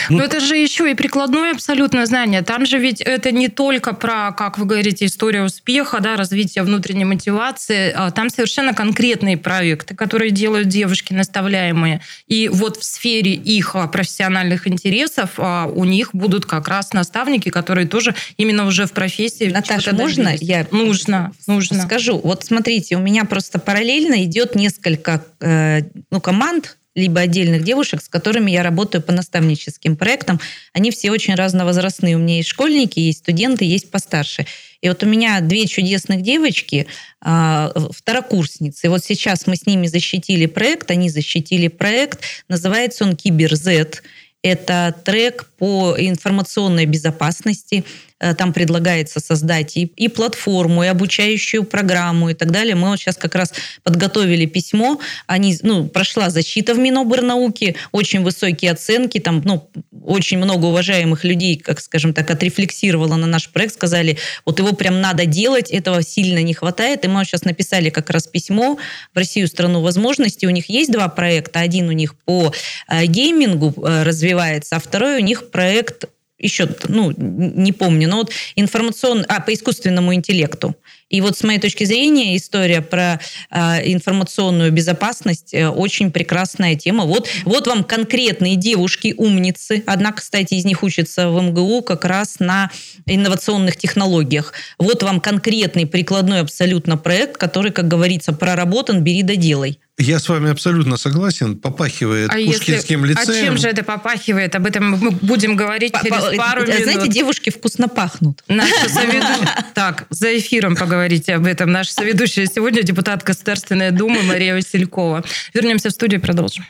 Ну, 0.09 0.17
Но 0.17 0.23
это 0.23 0.39
же 0.39 0.55
еще 0.55 0.89
и 0.91 0.93
прикладное 0.93 1.51
абсолютное 1.51 2.05
знание. 2.05 2.41
Там 2.41 2.65
же 2.65 2.77
ведь 2.77 3.01
это 3.01 3.31
не 3.31 3.47
только 3.47 3.93
про, 3.93 4.31
как 4.31 4.57
вы 4.57 4.65
говорите, 4.65 5.05
история 5.05 5.43
успеха, 5.43 5.99
да, 5.99 6.15
развитие 6.15 6.63
внутренней 6.63 7.05
мотивации. 7.05 7.91
А 7.95 8.11
там 8.11 8.29
совершенно 8.29 8.73
конкретные 8.73 9.37
проекты, 9.37 9.95
которые 9.95 10.31
делают 10.31 10.67
девушки 10.67 11.13
наставляемые. 11.13 12.01
И 12.27 12.49
вот 12.49 12.77
в 12.77 12.83
сфере 12.83 13.33
их 13.33 13.75
а, 13.75 13.87
профессиональных 13.87 14.67
интересов 14.67 15.31
а, 15.37 15.65
у 15.65 15.85
них 15.85 16.09
будут 16.13 16.45
как 16.45 16.67
раз 16.67 16.93
наставники, 16.93 17.49
которые 17.49 17.87
тоже 17.87 18.15
именно 18.37 18.65
уже 18.65 18.85
в 18.85 18.91
профессии. 18.91 19.49
Наташа, 19.49 19.93
можно 19.93 20.33
я 20.39 20.65
нужно, 20.71 21.31
нужно 21.47 21.81
скажу? 21.83 22.19
Вот 22.23 22.43
смотрите, 22.43 22.95
у 22.95 22.99
меня 22.99 23.25
просто 23.25 23.59
параллельно 23.59 24.23
идет 24.23 24.55
несколько 24.55 25.23
э, 25.39 25.81
ну, 26.09 26.21
команд, 26.21 26.77
либо 26.95 27.21
отдельных 27.21 27.63
девушек, 27.63 28.01
с 28.01 28.09
которыми 28.09 28.51
я 28.51 28.63
работаю 28.63 29.01
по 29.01 29.11
наставническим 29.11 29.95
проектам. 29.95 30.39
Они 30.73 30.91
все 30.91 31.11
очень 31.11 31.35
разновозрастные. 31.35 32.15
У 32.15 32.19
меня 32.19 32.37
есть 32.37 32.49
школьники, 32.49 32.99
есть 32.99 33.19
студенты, 33.19 33.65
есть 33.65 33.89
постарше. 33.89 34.45
И 34.81 34.89
вот 34.89 35.03
у 35.03 35.05
меня 35.05 35.39
две 35.41 35.67
чудесных 35.67 36.21
девочки, 36.21 36.87
а, 37.21 37.71
второкурсницы. 37.91 38.89
Вот 38.89 39.03
сейчас 39.03 39.47
мы 39.47 39.55
с 39.55 39.65
ними 39.65 39.87
защитили 39.87 40.47
проект, 40.47 40.91
они 40.91 41.09
защитили 41.09 41.67
проект, 41.67 42.21
называется 42.47 43.05
он 43.05 43.15
«Кибер 43.15 43.55
Z». 43.55 44.01
Это 44.43 44.95
трек 45.05 45.50
по 45.61 45.93
информационной 45.95 46.87
безопасности. 46.87 47.83
Э, 48.21 48.33
там 48.35 48.53
предлагается 48.53 49.19
создать 49.19 49.77
и, 49.77 49.85
и 49.95 50.07
платформу, 50.07 50.83
и 50.83 50.87
обучающую 50.87 51.63
программу 51.63 52.29
и 52.29 52.33
так 52.33 52.51
далее. 52.51 52.75
Мы 52.75 52.89
вот 52.89 52.99
сейчас 52.99 53.15
как 53.17 53.35
раз 53.35 53.53
подготовили 53.83 54.45
письмо. 54.45 54.99
Они, 55.27 55.57
ну, 55.63 55.87
прошла 55.87 56.29
защита 56.29 56.73
в 56.73 56.79
Миноборнауке, 56.79 57.75
очень 57.91 58.21
высокие 58.21 58.71
оценки, 58.71 59.19
там, 59.19 59.41
ну, 59.43 59.69
очень 60.03 60.37
много 60.37 60.65
уважаемых 60.65 61.23
людей, 61.23 61.57
как 61.57 61.79
скажем 61.79 62.13
так, 62.13 62.29
отрефлексировало 62.29 63.15
на 63.15 63.27
наш 63.27 63.49
проект, 63.49 63.75
сказали, 63.75 64.17
вот 64.45 64.59
его 64.59 64.73
прям 64.73 64.99
надо 64.99 65.25
делать, 65.25 65.69
этого 65.69 66.01
сильно 66.03 66.41
не 66.41 66.53
хватает. 66.53 67.05
И 67.05 67.07
мы 67.07 67.19
вот 67.19 67.27
сейчас 67.27 67.43
написали 67.43 67.89
как 67.89 68.09
раз 68.09 68.27
письмо 68.27 68.77
в 69.13 69.17
Россию 69.17 69.47
страну 69.47 69.81
возможностей. 69.81 70.47
У 70.47 70.51
них 70.51 70.69
есть 70.69 70.91
два 70.91 71.07
проекта. 71.07 71.59
Один 71.59 71.87
у 71.87 71.91
них 71.91 72.15
по 72.15 72.51
э, 72.87 73.05
геймингу 73.05 73.73
э, 73.77 74.03
развивается, 74.03 74.77
а 74.77 74.79
второй 74.79 75.17
у 75.17 75.23
них 75.23 75.50
проект 75.51 76.05
еще, 76.41 76.67
ну, 76.87 77.13
не 77.17 77.71
помню, 77.71 78.09
но 78.09 78.17
вот 78.17 78.31
информационный, 78.55 79.25
а, 79.27 79.39
по 79.41 79.53
искусственному 79.53 80.13
интеллекту. 80.13 80.75
И 81.09 81.21
вот 81.21 81.37
с 81.37 81.43
моей 81.43 81.59
точки 81.59 81.83
зрения 81.83 82.37
история 82.37 82.81
про 82.81 83.19
э, 83.51 83.91
информационную 83.91 84.71
безопасность 84.71 85.53
э, 85.53 85.67
очень 85.67 86.09
прекрасная 86.09 86.75
тема. 86.75 87.03
Вот, 87.03 87.27
вот 87.43 87.67
вам 87.67 87.83
конкретные 87.83 88.55
девушки-умницы. 88.55 89.83
Одна, 89.85 90.13
кстати, 90.13 90.53
из 90.53 90.65
них 90.65 90.83
учится 90.83 91.29
в 91.29 91.41
МГУ 91.41 91.81
как 91.81 92.05
раз 92.05 92.39
на 92.39 92.71
инновационных 93.05 93.75
технологиях. 93.75 94.53
Вот 94.79 95.03
вам 95.03 95.19
конкретный 95.19 95.85
прикладной 95.85 96.39
абсолютно 96.39 96.97
проект, 96.97 97.37
который, 97.37 97.71
как 97.71 97.89
говорится, 97.89 98.31
проработан, 98.31 99.03
бери 99.03 99.23
да. 99.23 99.77
Я 100.01 100.17
с 100.17 100.27
вами 100.27 100.49
абсолютно 100.49 100.97
согласен. 100.97 101.55
Попахивает 101.55 102.31
а 102.31 102.33
Пушкинским 102.33 103.05
если... 103.05 103.21
лицеем. 103.21 103.43
А 103.43 103.45
чем 103.45 103.57
же 103.57 103.67
это 103.67 103.83
попахивает? 103.83 104.55
Об 104.55 104.65
этом 104.65 104.91
мы 104.91 105.11
будем 105.11 105.55
говорить 105.55 105.93
По 105.93 106.03
через 106.03 106.37
пару 106.37 106.65
Знаете, 106.65 106.81
минут. 106.81 106.93
Знаете, 106.93 107.13
девушки 107.13 107.51
вкусно 107.51 107.87
пахнут. 107.87 108.43
Наша 108.47 108.89
соведущая... 108.89 109.65
Так, 109.75 110.07
за 110.09 110.35
эфиром 110.39 110.75
поговорите 110.75 111.35
об 111.35 111.45
этом. 111.45 111.71
Наша 111.71 111.93
соведущая 111.93 112.47
сегодня 112.47 112.81
депутат 112.81 113.23
Государственной 113.23 113.91
Думы 113.91 114.23
Мария 114.23 114.55
Василькова. 114.55 115.23
Вернемся 115.53 115.89
в 115.89 115.91
студию 115.91 116.19
и 116.19 116.23
продолжим. 116.23 116.65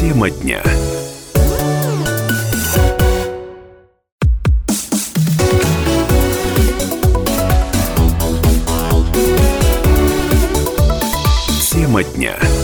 Тема 0.00 0.30
дня. 0.30 0.62
Тема 11.92 12.04
дня. 12.04 12.61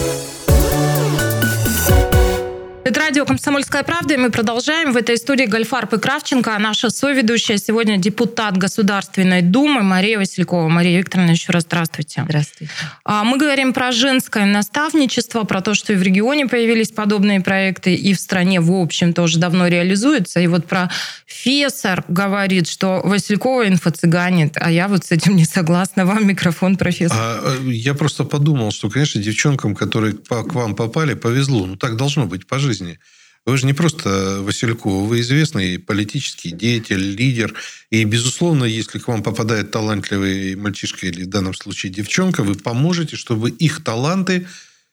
Это 2.89 3.01
радио 3.01 3.27
«Комсомольская 3.27 3.83
правда», 3.83 4.15
и 4.15 4.17
мы 4.17 4.31
продолжаем. 4.31 4.95
В 4.95 4.97
этой 4.97 5.19
студии 5.19 5.45
Гольфарб 5.45 5.93
и 5.93 5.99
Кравченко, 5.99 6.57
а 6.57 6.59
наша 6.59 6.89
соведущая 6.89 7.59
сегодня 7.59 7.99
депутат 7.99 8.57
Государственной 8.57 9.43
Думы 9.43 9.83
Мария 9.83 10.17
Василькова. 10.17 10.71
Мария 10.71 10.99
Викторовна, 10.99 11.33
еще 11.33 11.53
раз 11.53 11.65
здравствуйте. 11.65 12.23
Здравствуйте. 12.25 12.73
А, 13.05 13.25
мы 13.25 13.37
говорим 13.37 13.75
про 13.75 13.93
женское 13.93 14.47
наставничество, 14.47 15.45
про 15.45 15.61
то, 15.61 15.75
что 15.75 15.93
и 15.93 15.97
в 15.97 16.03
регионе 16.03 16.47
появились 16.47 16.91
подобные 16.91 17.43
проекты, 17.43 17.95
и 17.95 18.15
в 18.15 18.21
стране, 18.21 18.59
в 18.59 18.73
общем, 18.73 19.13
тоже 19.13 19.39
давно 19.39 19.67
реализуются. 19.67 20.41
И 20.41 20.47
вот 20.47 20.67
про 20.67 20.91
Фесор 21.27 22.05
говорит, 22.09 22.69
что 22.69 23.03
Василькова 23.05 23.69
инфо-цыганит, 23.69 24.53
а 24.55 24.71
я 24.71 24.89
вот 24.89 25.05
с 25.05 25.11
этим 25.11 25.37
не 25.37 25.45
согласна. 25.45 26.07
Вам 26.07 26.27
микрофон, 26.27 26.79
профессор. 26.79 27.19
А, 27.21 27.55
э, 27.55 27.71
я 27.71 27.93
просто 27.93 28.25
подумал, 28.25 28.71
что, 28.71 28.89
конечно, 28.89 29.21
девчонкам, 29.21 29.75
которые 29.75 30.15
к 30.15 30.55
вам 30.55 30.75
попали, 30.75 31.13
повезло. 31.13 31.67
Ну, 31.67 31.77
так 31.77 31.97
должно 31.97 32.25
быть 32.25 32.47
по 32.47 32.59
жизни 32.59 32.78
жизни. 32.79 32.99
Вы 33.47 33.57
же 33.57 33.67
не 33.67 33.73
просто 33.73 34.41
Василькова, 34.43 35.07
вы 35.07 35.21
известный 35.21 35.79
политический 35.79 36.51
деятель, 36.51 37.17
лидер. 37.17 37.55
И, 37.91 38.05
безусловно, 38.05 38.65
если 38.65 38.99
к 38.99 39.09
вам 39.09 39.23
попадает 39.23 39.71
талантливый 39.71 40.55
мальчишка 40.55 41.07
или 41.07 41.25
в 41.25 41.29
данном 41.29 41.55
случае 41.55 41.91
девчонка, 41.91 42.43
вы 42.43 42.57
поможете, 42.57 43.17
чтобы 43.17 43.51
их 43.51 43.83
таланты, 43.83 44.47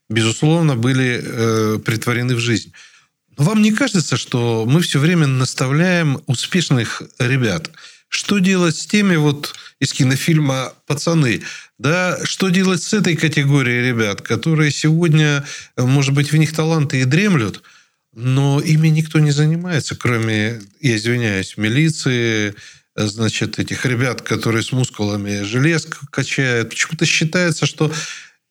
безусловно, 0.10 0.76
были 0.78 1.22
э, 1.22 1.80
притворены 1.80 2.36
в 2.36 2.40
жизнь. 2.40 2.72
Но 3.38 3.44
вам 3.44 3.62
не 3.62 3.74
кажется, 3.74 4.16
что 4.16 4.66
мы 4.66 4.82
все 4.82 5.00
время 5.00 5.28
наставляем 5.28 6.22
успешных 6.28 7.02
ребят? 7.20 7.72
Что 8.08 8.40
делать 8.40 8.78
с 8.78 8.86
теми 8.86 9.18
вот 9.18 9.54
из 9.82 9.92
кинофильма 9.92 10.74
«Пацаны»? 10.88 11.42
Да, 11.78 12.20
что 12.24 12.48
делать 12.48 12.82
с 12.82 12.94
этой 12.94 13.18
категорией 13.18 13.90
ребят, 13.90 14.22
которые 14.22 14.72
сегодня, 14.72 15.44
может 15.76 16.14
быть, 16.14 16.32
в 16.32 16.38
них 16.38 16.54
таланты 16.54 17.02
и 17.02 17.04
дремлют– 17.04 17.62
но 18.16 18.62
ими 18.62 18.88
никто 18.88 19.20
не 19.20 19.32
занимается, 19.32 19.96
кроме, 19.96 20.62
я 20.80 20.96
извиняюсь, 20.96 21.58
милиции, 21.58 22.56
значит, 22.96 23.60
этих 23.60 23.86
ребят, 23.86 24.22
которые 24.22 24.64
с 24.64 24.72
мускулами 24.72 25.44
желез 25.44 25.86
качают. 26.12 26.70
Почему-то 26.70 27.06
считается, 27.06 27.66
что 27.66 27.92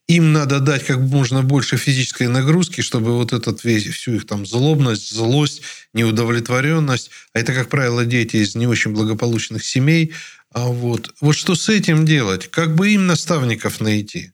им 0.07 0.35
надо 0.35 0.61
дать 0.61 0.85
как 0.85 0.99
можно 0.99 1.43
больше 1.43 1.79
физической 1.79 2.29
нагрузки, 2.29 2.83
чтобы 2.83 3.17
вот 3.17 3.33
этот 3.33 3.65
весь, 3.65 3.87
всю 3.87 4.17
их 4.17 4.27
там 4.27 4.45
злобность, 4.45 5.11
злость, 5.11 5.63
неудовлетворенность, 5.95 7.11
а 7.33 7.39
это, 7.39 7.55
как 7.55 7.71
правило, 7.71 8.05
дети 8.05 8.37
из 8.37 8.55
не 8.55 8.67
очень 8.67 8.93
благополучных 8.93 9.65
семей, 9.65 10.13
а 10.53 10.67
вот, 10.67 11.15
вот 11.23 11.35
что 11.35 11.55
с 11.55 11.71
этим 11.71 12.05
делать? 12.05 12.51
Как 12.51 12.75
бы 12.75 12.91
им 12.91 13.07
наставников 13.07 13.81
найти? 13.81 14.34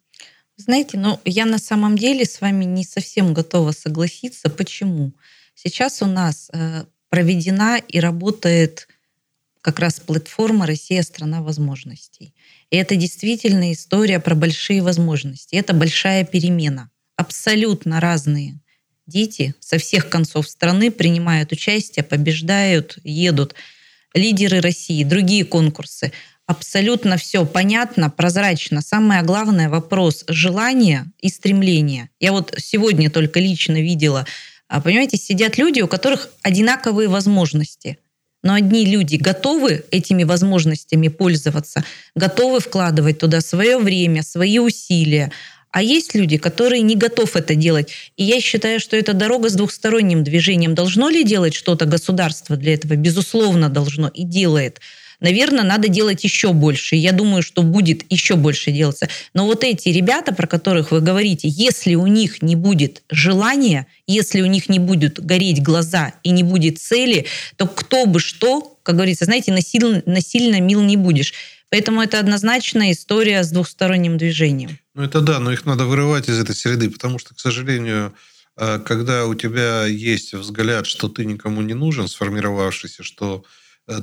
Знаете, 0.61 0.99
ну, 0.99 1.19
я 1.25 1.47
на 1.47 1.59
самом 1.59 1.97
деле 1.97 2.27
с 2.27 2.41
вами 2.41 2.65
не 2.67 2.85
совсем 2.85 3.33
готова 3.33 3.73
согласиться. 3.73 4.51
Почему? 4.51 5.13
Сейчас 5.55 6.03
у 6.03 6.07
нас 6.07 6.51
э, 6.53 6.85
проведена 7.09 7.79
и 7.79 7.99
работает 7.99 8.87
как 9.63 9.79
раз 9.79 10.01
платформа 10.01 10.67
«Россия– 10.67 11.03
страна 11.05 11.41
возможностей». 11.43 12.35
И 12.71 12.77
это 12.77 12.97
действительно 12.97 13.73
история 13.73 14.21
про 14.21 14.35
большие 14.35 14.83
возможности. 14.83 15.55
Это 15.55 15.73
большая 15.73 16.25
перемена. 16.25 16.91
Абсолютно 17.17 17.99
разные 17.99 18.61
дети 19.07 19.55
со 19.61 19.79
всех 19.79 20.11
концов 20.11 20.47
страны 20.47 20.91
принимают 20.91 21.53
участие, 21.53 22.05
побеждают, 22.05 22.99
едут. 23.03 23.55
Лидеры 24.13 24.61
России, 24.61 25.05
другие 25.05 25.45
конкурсы– 25.45 26.13
абсолютно 26.51 27.17
все 27.17 27.47
понятно, 27.47 28.11
прозрачно. 28.11 28.83
Самое 28.83 29.23
главное 29.23 29.69
вопрос 29.69 30.25
желания 30.27 31.07
и 31.21 31.29
стремления. 31.29 32.11
Я 32.19 32.33
вот 32.33 32.53
сегодня 32.59 33.09
только 33.09 33.39
лично 33.39 33.81
видела, 33.81 34.27
а, 34.69 34.81
понимаете, 34.81 35.17
сидят 35.17 35.59
люди, 35.59 35.81
у 35.81 35.87
которых 35.87 36.29
одинаковые 36.43 37.09
возможности. 37.09 37.99
Но 38.43 38.55
одни 38.55 38.85
люди 38.85 39.15
готовы 39.15 39.85
этими 39.93 40.25
возможностями 40.25 41.07
пользоваться, 41.07 41.85
готовы 42.17 42.59
вкладывать 42.59 43.19
туда 43.19 43.41
свое 43.43 43.79
время, 43.79 44.25
свои 44.25 44.59
усилия. 44.59 45.31
А 45.71 45.85
есть 45.85 46.17
люди, 46.17 46.37
которые 46.37 46.83
не 46.83 46.97
готовы 46.97 47.31
это 47.39 47.55
делать. 47.55 47.93
И 48.17 48.25
я 48.25 48.41
считаю, 48.41 48.81
что 48.81 48.97
это 48.97 49.13
дорога 49.13 49.51
с 49.51 49.55
двухсторонним 49.55 50.25
движением. 50.25 50.75
Должно 50.75 51.11
ли 51.11 51.23
делать 51.23 51.55
что-то 51.55 51.85
государство 51.85 52.57
для 52.57 52.75
этого? 52.75 52.97
Безусловно, 52.97 53.69
должно 53.69 54.09
и 54.09 54.25
делает 54.25 54.81
наверное, 55.21 55.65
надо 55.65 55.89
делать 55.89 56.25
еще 56.25 56.53
больше. 56.53 56.97
Я 56.97 57.13
думаю, 57.13 57.43
что 57.43 57.63
будет 57.63 58.11
еще 58.11 58.37
больше 58.37 58.71
делаться. 58.73 59.09
Но 59.35 59.47
вот 59.47 59.65
эти 59.65 59.89
ребята, 59.91 60.35
про 60.35 60.47
которых 60.47 60.91
вы 60.91 61.01
говорите, 61.01 61.49
если 61.49 61.95
у 61.95 62.07
них 62.07 62.43
не 62.43 62.57
будет 62.57 63.03
желания, 63.11 63.87
если 64.07 64.41
у 64.41 64.47
них 64.47 64.69
не 64.69 64.79
будут 64.79 65.21
гореть 65.21 65.63
глаза 65.63 66.15
и 66.23 66.31
не 66.31 66.43
будет 66.43 66.79
цели, 66.79 67.27
то 67.57 67.67
кто 67.67 68.07
бы 68.07 68.21
что, 68.21 68.79
как 68.83 68.97
говорится, 68.97 69.25
знаете, 69.27 69.53
насильно, 69.53 70.03
насильно 70.07 70.61
мил 70.61 70.83
не 70.83 70.97
будешь. 70.97 71.35
Поэтому 71.71 72.03
это 72.03 72.19
однозначная 72.19 72.93
история 72.93 73.45
с 73.45 73.51
двухсторонним 73.51 74.19
движением. 74.19 74.79
Ну 74.95 75.05
это 75.05 75.21
да, 75.21 75.39
но 75.39 75.53
их 75.53 75.65
надо 75.67 75.85
вырывать 75.87 76.29
из 76.29 76.39
этой 76.39 76.55
среды, 76.55 76.91
потому 76.91 77.19
что, 77.19 77.35
к 77.35 77.39
сожалению, 77.39 78.13
э, 78.57 78.81
когда 78.81 79.27
у 79.27 79.35
тебя 79.35 79.87
есть 79.87 80.35
взгляд, 80.35 80.87
что 80.87 81.09
ты 81.09 81.25
никому 81.25 81.63
не 81.63 81.75
нужен, 81.75 82.09
сформировавшийся, 82.09 83.05
что 83.05 83.45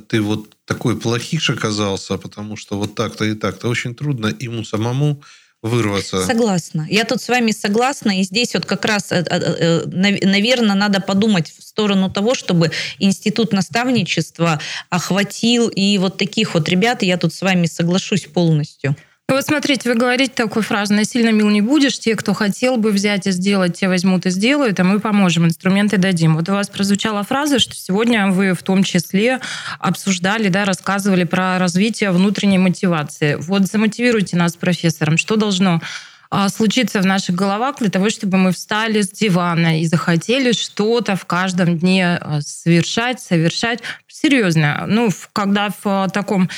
ты 0.07 0.21
вот 0.21 0.55
такой 0.65 0.99
плохиш 0.99 1.49
оказался, 1.49 2.17
потому 2.17 2.57
что 2.57 2.77
вот 2.77 2.95
так-то 2.95 3.25
и 3.25 3.33
так-то 3.33 3.69
очень 3.69 3.95
трудно 3.95 4.33
ему 4.39 4.63
самому 4.63 5.21
вырваться. 5.61 6.25
Согласна. 6.25 6.85
Я 6.89 7.03
тут 7.03 7.21
с 7.21 7.29
вами 7.29 7.51
согласна. 7.51 8.19
И 8.19 8.23
здесь 8.23 8.53
вот 8.53 8.65
как 8.65 8.85
раз, 8.85 9.11
э, 9.11 9.23
э, 9.27 9.85
наверное, 9.85 10.75
надо 10.75 10.99
подумать 10.99 11.51
в 11.57 11.63
сторону 11.63 12.11
того, 12.11 12.35
чтобы 12.35 12.71
институт 12.99 13.53
наставничества 13.53 14.59
охватил 14.89 15.67
и 15.69 15.97
вот 15.97 16.17
таких 16.17 16.53
вот 16.53 16.69
ребят. 16.69 17.03
И 17.03 17.07
я 17.07 17.17
тут 17.17 17.33
с 17.33 17.41
вами 17.41 17.65
соглашусь 17.65 18.25
полностью. 18.25 18.95
Вот 19.29 19.45
смотрите, 19.45 19.89
вы 19.89 19.95
говорите 19.95 20.31
такую 20.33 20.63
фразу 20.63 20.93
«насильно 20.93 21.31
мил 21.33 21.49
не 21.49 21.59
будешь». 21.59 21.99
Те, 21.99 22.15
кто 22.15 22.33
хотел 22.33 22.77
бы 22.77 22.91
взять 22.91 23.27
и 23.27 23.31
сделать, 23.31 23.77
те 23.77 23.89
возьмут 23.89 24.25
и 24.25 24.29
сделают, 24.29 24.79
а 24.79 24.85
мы 24.85 25.01
поможем, 25.01 25.45
инструменты 25.45 25.97
дадим. 25.97 26.37
Вот 26.37 26.47
у 26.47 26.53
вас 26.53 26.69
прозвучала 26.69 27.23
фраза, 27.23 27.59
что 27.59 27.75
сегодня 27.75 28.27
вы 28.27 28.53
в 28.53 28.63
том 28.63 28.83
числе 28.83 29.41
обсуждали, 29.79 30.47
да, 30.47 30.63
рассказывали 30.63 31.25
про 31.25 31.59
развитие 31.59 32.11
внутренней 32.11 32.57
мотивации. 32.57 33.35
Вот 33.35 33.63
замотивируйте 33.63 34.37
нас 34.37 34.55
профессором. 34.55 35.17
Что 35.17 35.35
должно 35.35 35.81
а, 36.29 36.47
случиться 36.47 37.01
в 37.01 37.05
наших 37.05 37.35
головах 37.35 37.79
для 37.79 37.89
того, 37.89 38.09
чтобы 38.09 38.37
мы 38.37 38.53
встали 38.53 39.01
с 39.01 39.09
дивана 39.09 39.81
и 39.81 39.85
захотели 39.87 40.53
что-то 40.53 41.17
в 41.17 41.25
каждом 41.25 41.77
дне 41.77 42.17
а, 42.17 42.39
совершать, 42.39 43.19
совершать. 43.19 43.79
Серьезно. 44.07 44.85
Ну, 44.87 45.09
когда 45.33 45.69
в 45.69 45.85
а, 45.85 46.07
таком 46.07 46.49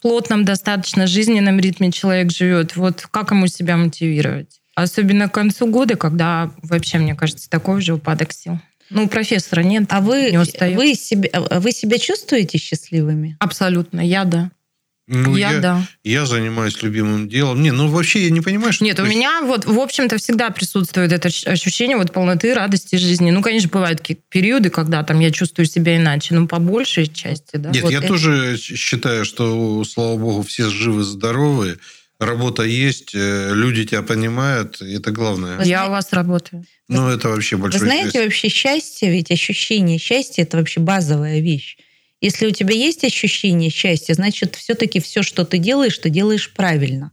плотном, 0.00 0.44
достаточно 0.44 1.06
жизненном 1.06 1.58
ритме 1.58 1.92
человек 1.92 2.30
живет, 2.30 2.76
вот 2.76 3.06
как 3.10 3.30
ему 3.30 3.46
себя 3.46 3.76
мотивировать? 3.76 4.60
Особенно 4.74 5.28
к 5.28 5.34
концу 5.34 5.66
года, 5.66 5.96
когда 5.96 6.50
вообще, 6.62 6.98
мне 6.98 7.14
кажется, 7.14 7.48
такой 7.48 7.80
же 7.80 7.94
упадок 7.94 8.32
сил. 8.32 8.58
Ну, 8.90 9.08
профессора 9.08 9.62
нет. 9.62 9.84
А 9.88 10.00
вы, 10.00 10.30
не 10.32 10.74
вы, 10.76 10.94
себя, 10.94 11.28
вы 11.40 11.72
себя 11.72 11.98
чувствуете 11.98 12.58
счастливыми? 12.58 13.36
Абсолютно, 13.40 14.00
я 14.00 14.24
да. 14.24 14.50
Ну, 15.12 15.36
я, 15.36 15.52
я, 15.52 15.60
да. 15.60 15.86
Я 16.04 16.24
занимаюсь 16.24 16.82
любимым 16.82 17.28
делом. 17.28 17.62
Не, 17.62 17.70
ну 17.70 17.88
вообще 17.88 18.24
я 18.24 18.30
не 18.30 18.40
понимаю, 18.40 18.72
что... 18.72 18.82
Нет, 18.84 18.98
у 18.98 19.04
меня 19.04 19.42
вот, 19.42 19.66
в 19.66 19.78
общем-то, 19.78 20.16
всегда 20.16 20.48
присутствует 20.50 21.12
это 21.12 21.28
ощущение 21.28 21.98
вот 21.98 22.12
полноты, 22.12 22.54
радости 22.54 22.96
жизни. 22.96 23.30
Ну, 23.30 23.42
конечно, 23.42 23.68
бывают 23.68 24.00
какие-то 24.00 24.22
периоды, 24.30 24.70
когда 24.70 25.02
там 25.02 25.20
я 25.20 25.30
чувствую 25.30 25.66
себя 25.66 25.98
иначе, 25.98 26.34
но 26.34 26.46
по 26.46 26.58
большей 26.58 27.08
части, 27.08 27.56
да. 27.56 27.70
Нет, 27.70 27.82
вот 27.82 27.92
я 27.92 27.98
это... 27.98 28.08
тоже 28.08 28.56
считаю, 28.58 29.26
что, 29.26 29.84
слава 29.84 30.16
богу, 30.16 30.42
все 30.42 30.70
живы, 30.70 31.02
здоровы, 31.02 31.78
работа 32.18 32.62
есть, 32.62 33.14
э, 33.14 33.52
люди 33.52 33.84
тебя 33.84 34.02
понимают, 34.02 34.80
это 34.80 35.10
главное. 35.10 35.62
Я 35.62 35.88
у 35.88 35.90
вас 35.90 36.08
работаю. 36.12 36.64
Ну, 36.88 37.08
это 37.08 37.28
вообще 37.28 37.56
большое 37.56 37.80
Вы 37.80 37.86
знаете, 37.86 38.24
вообще 38.24 38.48
счастье, 38.48 39.10
ведь 39.10 39.30
ощущение 39.30 39.98
счастья– 39.98 40.42
это 40.44 40.56
вообще 40.56 40.80
базовая 40.80 41.40
вещь. 41.40 41.76
Если 42.22 42.46
у 42.46 42.52
тебя 42.52 42.72
есть 42.74 43.02
ощущение 43.02 43.68
счастья, 43.68 44.14
значит, 44.14 44.54
все-таки 44.54 45.00
все, 45.00 45.22
что 45.22 45.44
ты 45.44 45.58
делаешь, 45.58 45.98
ты 45.98 46.08
делаешь 46.08 46.52
правильно. 46.54 47.10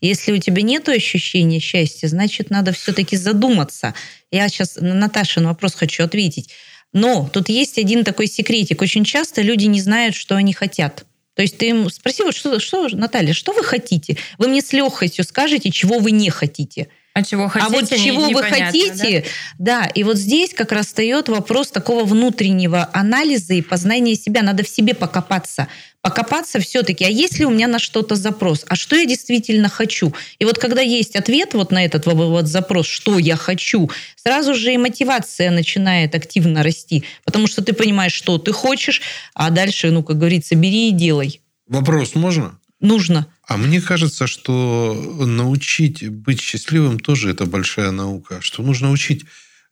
Если 0.00 0.32
у 0.32 0.38
тебя 0.38 0.62
нет 0.62 0.88
ощущения 0.88 1.60
счастья, 1.60 2.08
значит, 2.08 2.48
надо 2.48 2.72
все-таки 2.72 3.16
задуматься. 3.16 3.94
Я 4.30 4.48
сейчас 4.48 4.76
на 4.76 4.94
Наташин 4.94 5.46
вопрос 5.46 5.74
хочу 5.74 6.04
ответить. 6.04 6.50
Но 6.94 7.28
тут 7.30 7.50
есть 7.50 7.78
один 7.78 8.02
такой 8.02 8.28
секретик. 8.28 8.80
Очень 8.80 9.04
часто 9.04 9.42
люди 9.42 9.66
не 9.66 9.82
знают, 9.82 10.14
что 10.14 10.36
они 10.36 10.54
хотят. 10.54 11.04
То 11.34 11.42
есть 11.42 11.58
ты 11.58 11.68
им 11.68 11.90
спроси, 11.90 12.22
вот 12.22 12.34
что, 12.34 12.58
что, 12.58 12.88
Наталья, 12.88 13.34
что 13.34 13.52
вы 13.52 13.62
хотите? 13.62 14.16
Вы 14.38 14.48
мне 14.48 14.62
с 14.62 14.72
легкостью 14.72 15.24
скажете, 15.24 15.70
чего 15.70 15.98
вы 15.98 16.12
не 16.12 16.30
хотите. 16.30 16.88
А 17.16 17.22
чего 17.22 17.48
хотите? 17.48 17.74
А 17.74 17.80
вот 17.80 17.88
чего 17.88 18.28
вы 18.28 18.42
хотите, 18.42 19.24
да? 19.58 19.80
да, 19.80 19.86
и 19.86 20.02
вот 20.04 20.18
здесь 20.18 20.52
как 20.52 20.70
раз 20.70 20.88
встает 20.88 21.30
вопрос 21.30 21.70
такого 21.70 22.04
внутреннего 22.04 22.90
анализа 22.92 23.54
и 23.54 23.62
познания 23.62 24.16
себя. 24.16 24.42
Надо 24.42 24.62
в 24.62 24.68
себе 24.68 24.92
покопаться. 24.92 25.66
Покопаться 26.02 26.60
все-таки, 26.60 27.06
а 27.06 27.08
есть 27.08 27.38
ли 27.38 27.46
у 27.46 27.50
меня 27.50 27.68
на 27.68 27.78
что-то 27.78 28.16
запрос? 28.16 28.66
А 28.68 28.76
что 28.76 28.96
я 28.96 29.06
действительно 29.06 29.70
хочу? 29.70 30.12
И 30.38 30.44
вот 30.44 30.58
когда 30.58 30.82
есть 30.82 31.16
ответ 31.16 31.54
вот 31.54 31.72
на 31.72 31.82
этот 31.86 32.04
вот 32.04 32.48
запрос, 32.48 32.86
что 32.86 33.18
я 33.18 33.36
хочу, 33.36 33.90
сразу 34.14 34.54
же 34.54 34.74
и 34.74 34.76
мотивация 34.76 35.50
начинает 35.50 36.14
активно 36.14 36.62
расти. 36.62 37.02
Потому 37.24 37.46
что 37.46 37.64
ты 37.64 37.72
понимаешь, 37.72 38.12
что 38.12 38.36
ты 38.36 38.52
хочешь, 38.52 39.00
а 39.32 39.48
дальше, 39.48 39.90
ну, 39.90 40.02
как 40.02 40.18
говорится, 40.18 40.54
бери 40.54 40.90
и 40.90 40.92
делай. 40.92 41.40
Вопрос 41.66 42.14
можно? 42.14 42.58
нужно. 42.80 43.26
А 43.46 43.56
мне 43.56 43.80
кажется, 43.80 44.26
что 44.26 44.94
научить 45.24 46.08
быть 46.08 46.40
счастливым 46.40 46.98
тоже 46.98 47.30
это 47.30 47.46
большая 47.46 47.92
наука. 47.92 48.40
Что 48.40 48.62
нужно 48.62 48.90
учить... 48.90 49.24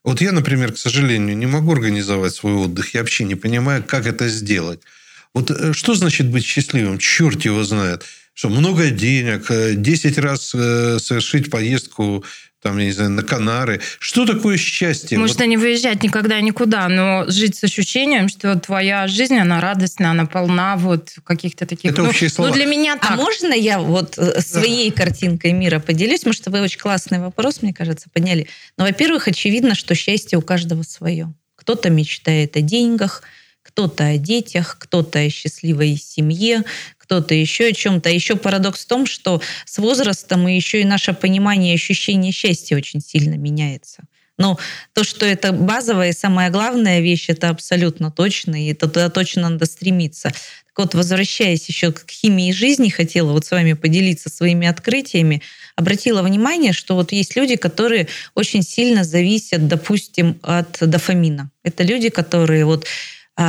Вот 0.04 0.20
я, 0.20 0.32
например, 0.32 0.72
к 0.72 0.78
сожалению, 0.78 1.36
не 1.36 1.46
могу 1.46 1.72
организовать 1.72 2.34
свой 2.34 2.52
отдых. 2.52 2.94
Я 2.94 3.00
вообще 3.00 3.24
не 3.24 3.34
понимаю, 3.34 3.82
как 3.82 4.06
это 4.06 4.28
сделать. 4.28 4.80
Вот 5.32 5.50
э, 5.50 5.72
что 5.72 5.94
значит 5.94 6.28
быть 6.28 6.44
счастливым? 6.44 6.98
Черт 6.98 7.44
его 7.44 7.64
знает. 7.64 8.04
Что 8.34 8.48
много 8.48 8.90
денег, 8.90 9.46
10 9.48 10.18
э, 10.18 10.20
раз 10.20 10.54
э, 10.54 10.98
совершить 11.00 11.50
поездку 11.50 12.24
там, 12.64 12.78
я 12.78 12.86
не 12.86 12.92
знаю, 12.92 13.10
на 13.10 13.22
Канары. 13.22 13.82
Что 13.98 14.24
такое 14.24 14.56
счастье? 14.56 15.18
Может, 15.18 15.38
вот... 15.38 15.46
не 15.46 15.58
выезжать 15.58 16.02
никогда 16.02 16.40
никуда, 16.40 16.88
но 16.88 17.26
жить 17.28 17.56
с 17.56 17.64
ощущением, 17.64 18.30
что 18.30 18.58
твоя 18.58 19.06
жизнь, 19.06 19.36
она 19.36 19.60
радостная, 19.60 20.12
она 20.12 20.24
полна 20.24 20.78
вот 20.78 21.10
каких-то 21.24 21.66
таких... 21.66 21.92
Это 21.92 22.02
ну, 22.02 22.08
общие 22.08 22.30
слова. 22.30 22.48
Ну, 22.48 22.54
для 22.54 22.64
меня 22.64 22.94
а 22.94 22.98
так. 22.98 23.10
А 23.10 23.16
можно 23.16 23.52
я 23.52 23.80
вот 23.80 24.16
э, 24.16 24.40
своей 24.40 24.90
да. 24.90 24.96
картинкой 24.96 25.52
мира 25.52 25.78
поделюсь? 25.78 26.20
Потому 26.20 26.32
что 26.32 26.50
вы 26.50 26.62
очень 26.62 26.78
классный 26.78 27.18
вопрос, 27.18 27.60
мне 27.60 27.74
кажется, 27.74 28.08
подняли. 28.10 28.48
Но, 28.78 28.86
во-первых, 28.86 29.28
очевидно, 29.28 29.74
что 29.74 29.94
счастье 29.94 30.38
у 30.38 30.42
каждого 30.42 30.84
свое. 30.84 31.34
Кто-то 31.56 31.90
мечтает 31.90 32.56
о 32.56 32.62
деньгах, 32.62 33.24
кто-то 33.64 34.06
о 34.06 34.16
детях, 34.16 34.76
кто-то 34.78 35.18
о 35.18 35.28
счастливой 35.28 35.96
семье, 35.96 36.62
кто-то 37.04 37.34
еще 37.34 37.68
о 37.68 37.72
чем-то. 37.72 38.08
А 38.08 38.12
еще 38.12 38.36
парадокс 38.36 38.84
в 38.84 38.88
том, 38.88 39.06
что 39.06 39.40
с 39.64 39.78
возрастом 39.78 40.48
и 40.48 40.54
еще 40.54 40.80
и 40.80 40.84
наше 40.84 41.12
понимание 41.12 41.72
и 41.72 41.76
ощущение 41.76 42.32
счастья 42.32 42.76
очень 42.76 43.00
сильно 43.00 43.34
меняется. 43.34 44.02
Но 44.36 44.58
то, 44.94 45.04
что 45.04 45.26
это 45.26 45.52
базовая 45.52 46.10
и 46.10 46.12
самая 46.12 46.50
главная 46.50 47.00
вещь, 47.00 47.26
это 47.28 47.50
абсолютно 47.50 48.10
точно, 48.10 48.64
и 48.64 48.72
это 48.72 48.88
туда 48.88 49.08
точно 49.08 49.48
надо 49.50 49.66
стремиться. 49.66 50.30
Так 50.30 50.78
вот, 50.78 50.94
возвращаясь 50.94 51.68
еще 51.68 51.92
к 51.92 52.10
химии 52.10 52.50
жизни, 52.50 52.88
хотела 52.88 53.30
вот 53.30 53.44
с 53.44 53.52
вами 53.52 53.74
поделиться 53.74 54.28
своими 54.28 54.66
открытиями, 54.66 55.40
обратила 55.76 56.22
внимание, 56.22 56.72
что 56.72 56.96
вот 56.96 57.12
есть 57.12 57.36
люди, 57.36 57.54
которые 57.54 58.08
очень 58.34 58.62
сильно 58.62 59.04
зависят, 59.04 59.68
допустим, 59.68 60.40
от 60.42 60.78
дофамина. 60.80 61.52
Это 61.62 61.84
люди, 61.84 62.08
которые 62.08 62.64
вот 62.64 62.86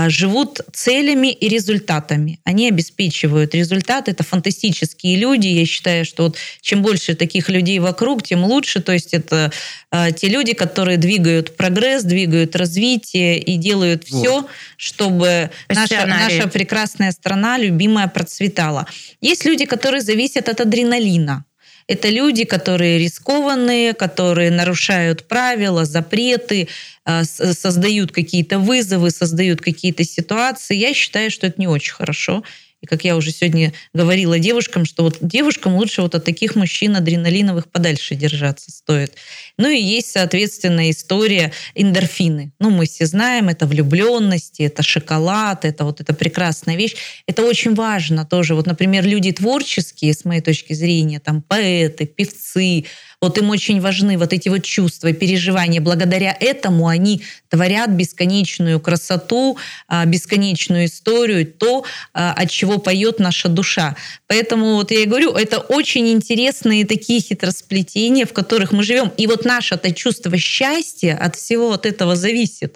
живут 0.07 0.61
целями 0.73 1.31
и 1.31 1.47
результатами. 1.47 2.39
Они 2.43 2.67
обеспечивают 2.67 3.53
результаты. 3.53 4.11
Это 4.11 4.23
фантастические 4.23 5.17
люди. 5.17 5.47
Я 5.47 5.65
считаю, 5.65 6.05
что 6.05 6.23
вот 6.23 6.37
чем 6.61 6.81
больше 6.81 7.15
таких 7.15 7.49
людей 7.49 7.77
вокруг, 7.79 8.23
тем 8.23 8.43
лучше. 8.43 8.81
То 8.81 8.93
есть 8.93 9.13
это 9.13 9.51
э, 9.91 10.11
те 10.11 10.27
люди, 10.27 10.53
которые 10.53 10.97
двигают 10.97 11.55
прогресс, 11.55 12.03
двигают 12.03 12.55
развитие 12.55 13.37
и 13.39 13.57
делают 13.57 14.09
вот. 14.09 14.21
все, 14.21 14.47
чтобы 14.77 15.51
наша, 15.69 16.05
наша 16.07 16.47
прекрасная 16.47 17.11
страна, 17.11 17.57
любимая, 17.57 18.07
процветала. 18.07 18.87
Есть 19.21 19.45
люди, 19.45 19.65
которые 19.65 20.01
зависят 20.01 20.49
от 20.49 20.61
адреналина. 20.61 21.45
Это 21.87 22.09
люди, 22.09 22.45
которые 22.45 22.97
рискованные, 22.97 23.93
которые 23.93 24.49
нарушают 24.49 25.23
правила, 25.27 25.85
запреты, 25.85 26.67
а, 27.03 27.23
создают 27.23 28.11
какие-то 28.11 28.57
вызовы, 28.57 29.11
создают 29.11 29.61
какие-то 29.61 30.03
ситуации. 30.03 30.75
Я 30.75 30.93
считаю, 30.95 31.29
что 31.29 31.45
это 31.45 31.61
не 31.61 31.67
очень 31.67 31.93
хорошо. 31.93 32.43
И 32.81 32.87
как 32.87 33.03
я 33.03 33.15
уже 33.15 33.31
сегодня 33.31 33.73
говорила 33.93 34.37
девушкам, 34.37 34.85
что 34.85 35.03
вот 35.03 35.17
девушкам 35.21 35.75
лучше 35.75 36.01
вот 36.01 36.13
от 36.13 36.23
таких 36.23 36.55
мужчин 36.55 36.95
адреналиновых 36.95 37.69
подальше 37.71 38.15
держаться 38.15 38.71
стоит. 38.71 39.13
Ну 39.57 39.69
и 39.69 39.81
есть, 39.81 40.11
соответственно, 40.11 40.91
история 40.91 41.51
эндорфины. 41.73 42.51
Ну, 42.59 42.69
мы 42.69 42.85
все 42.85 43.05
знаем, 43.05 43.49
это 43.49 43.65
влюбленности, 43.65 44.63
это 44.63 44.83
шоколад, 44.83 45.65
это 45.65 45.85
вот 45.85 46.01
эта 46.01 46.13
прекрасная 46.13 46.75
вещь. 46.75 46.95
Это 47.27 47.43
очень 47.43 47.73
важно 47.73 48.25
тоже. 48.25 48.55
Вот, 48.55 48.67
например, 48.67 49.05
люди 49.05 49.31
творческие, 49.31 50.13
с 50.13 50.25
моей 50.25 50.41
точки 50.41 50.73
зрения, 50.73 51.19
там 51.19 51.41
поэты, 51.41 52.05
певцы, 52.05 52.85
вот 53.25 53.39
им 53.39 53.49
очень 53.49 53.81
важны 53.81 54.19
вот 54.19 54.33
эти 54.33 54.49
вот 54.49 54.63
чувства, 54.63 55.11
переживания. 55.11 55.81
Благодаря 55.81 56.37
этому 56.39 56.87
они 56.87 57.23
творят 57.49 57.89
бесконечную 57.89 58.79
красоту, 58.79 59.57
а, 59.87 60.05
бесконечную 60.05 60.85
историю, 60.85 61.45
то, 61.47 61.85
а, 62.13 62.33
от 62.33 62.51
чего 62.51 62.77
поет 62.77 63.19
наша 63.19 63.49
душа. 63.49 63.95
Поэтому 64.27 64.75
вот 64.75 64.91
я 64.91 64.99
и 64.99 65.05
говорю, 65.05 65.31
это 65.31 65.57
очень 65.57 66.07
интересные 66.09 66.85
такие 66.85 67.19
хитросплетения, 67.19 68.27
в 68.27 68.33
которых 68.33 68.71
мы 68.71 68.83
живем. 68.83 69.11
И 69.17 69.25
вот 69.25 69.43
наше-то 69.43 69.91
чувство 69.91 70.37
счастья 70.37 71.17
от 71.19 71.35
всего 71.35 71.73
от 71.73 71.87
этого 71.87 72.15
зависит. 72.15 72.75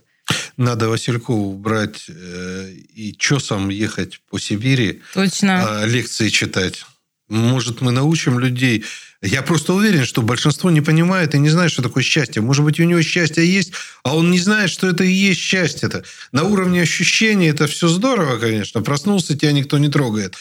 Надо 0.58 0.90
Василькову 0.90 1.54
брать 1.54 2.06
э, 2.08 2.72
и 2.96 3.16
чесом 3.18 3.70
ехать 3.70 4.20
по 4.30 4.40
Сибири. 4.40 5.02
Точно. 5.14 5.84
Э, 5.84 5.88
лекции 5.88 6.30
читать. 6.30 6.86
Может, 7.30 7.82
мы 7.82 7.92
научим 7.92 8.40
людей 8.40 8.84
я 9.22 9.42
просто 9.42 9.74
уверен, 9.74 10.06
что 10.06 10.22
большинство 10.22 10.70
не 10.70 10.80
понимает 10.80 11.36
и 11.36 11.40
не 11.40 11.50
знает, 11.50 11.72
что 11.72 11.82
такое 11.82 12.04
счастье. 12.04 12.42
Может 12.42 12.64
быть, 12.64 12.80
у 12.80 12.84
него 12.84 13.02
счастье 13.02 13.46
есть, 13.46 13.74
а 14.04 14.16
он 14.16 14.32
не 14.32 14.40
знает, 14.40 14.70
что 14.70 14.88
это 14.88 15.04
и 15.04 15.12
есть 15.12 15.42
счастье. 15.42 15.90
-то. 15.90 16.06
На 16.32 16.44
уровне 16.44 16.82
ощущений 16.82 17.48
это 17.48 17.68
все 17.68 17.90
здорово, 17.90 18.38
конечно. 18.38 18.82
Проснулся, 18.82 19.38
тебя 19.38 19.52
никто 19.52 19.78
не 19.78 19.90
трогает 19.90 20.36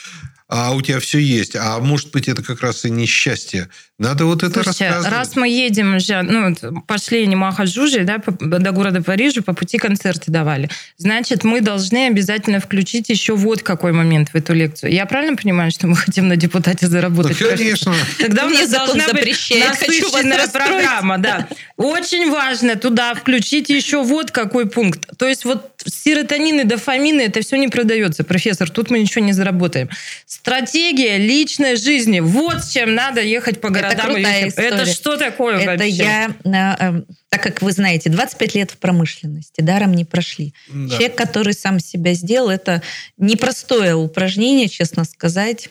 а 0.49 0.75
у 0.75 0.81
тебя 0.81 0.99
все 0.99 1.19
есть. 1.19 1.55
А 1.57 1.79
может 1.79 2.11
быть, 2.11 2.27
это 2.27 2.43
как 2.43 2.63
раз 2.63 2.85
и 2.85 2.91
не 2.91 3.07
счастье. 3.07 3.69
Надо 3.99 4.27
вот 4.27 4.45
это 4.45 4.63
Слушайте, 4.63 4.87
рассказывать. 4.87 5.13
раз 5.13 5.35
мы 5.35 5.49
едем 5.49 5.97
уже, 5.97 6.23
ну, 6.23 6.55
пошли 6.87 7.27
Немаха 7.27 7.67
Жужи, 7.67 8.05
да, 8.05 8.23
до 8.39 8.71
города 8.71 9.03
Парижа, 9.03 9.43
по 9.43 9.55
пути 9.55 9.77
концерты 9.77 10.31
давали. 10.31 10.71
Значит, 10.99 11.43
мы 11.43 11.61
должны 11.61 12.07
обязательно 12.07 12.61
включить 12.61 13.09
еще 13.09 13.35
вот 13.35 13.65
какой 13.65 13.91
момент 13.91 14.29
в 14.33 14.37
эту 14.37 14.55
лекцию. 14.55 14.93
Я 14.93 15.05
правильно 15.07 15.37
понимаю, 15.37 15.73
что 15.73 15.89
мы 15.89 15.97
хотим 15.97 16.29
на 16.29 16.37
депутате 16.37 16.87
Да, 16.87 16.93
заработать? 16.93 17.39
конечно. 17.39 17.93
Тогда 18.21 18.47
у 18.47 18.49
Мне 18.51 18.61
нас 18.61 18.71
должна 18.71 19.09
быть 19.09 19.27
насыщенная 19.27 20.47
программа, 20.47 21.19
да. 21.19 21.49
Очень 21.77 22.31
важно 22.31 22.77
туда 22.77 23.15
включить 23.15 23.69
еще 23.69 24.05
вот 24.05 24.31
какой 24.31 24.69
пункт. 24.69 25.09
То 25.19 25.27
есть 25.27 25.45
вот 25.45 25.73
серотонин 25.87 26.61
и 26.61 26.65
дофамины, 26.65 27.23
это 27.23 27.41
все 27.41 27.57
не 27.57 27.67
продается, 27.69 28.23
профессор, 28.23 28.71
тут 28.71 28.91
мы 28.91 29.01
ничего 29.01 29.25
не 29.25 29.33
заработаем. 29.33 29.89
Стратегия 30.27 31.19
личной 31.19 31.77
жизни. 31.77 32.21
Вот 32.21 32.63
с 32.65 32.71
чем 32.71 32.95
надо 32.95 33.21
ехать 33.23 33.61
по 33.61 33.71
городам. 33.71 33.88
И 33.93 33.97
крутая 33.97 34.45
вещам. 34.47 34.65
Это 34.65 34.77
история. 34.85 34.93
что 34.93 35.17
такое 35.17 35.59
Это 35.59 35.71
вообще? 35.71 35.89
я, 35.89 36.29
э, 36.45 36.99
э, 36.99 37.03
так 37.29 37.43
как 37.43 37.63
вы 37.63 37.73
знаете, 37.73 38.11
25 38.11 38.55
лет 38.55 38.71
в 38.71 38.77
промышленности, 38.79 39.61
даром 39.61 39.95
не 39.95 40.05
прошли. 40.05 40.55
Да. 40.69 40.89
Человек, 40.91 41.17
который 41.17 41.55
сам 41.55 41.81
себя 41.81 42.15
сделал, 42.15 42.51
это 42.51 42.83
непростое 43.17 43.95
упражнение, 43.95 44.69
честно 44.69 45.05
сказать. 45.05 45.71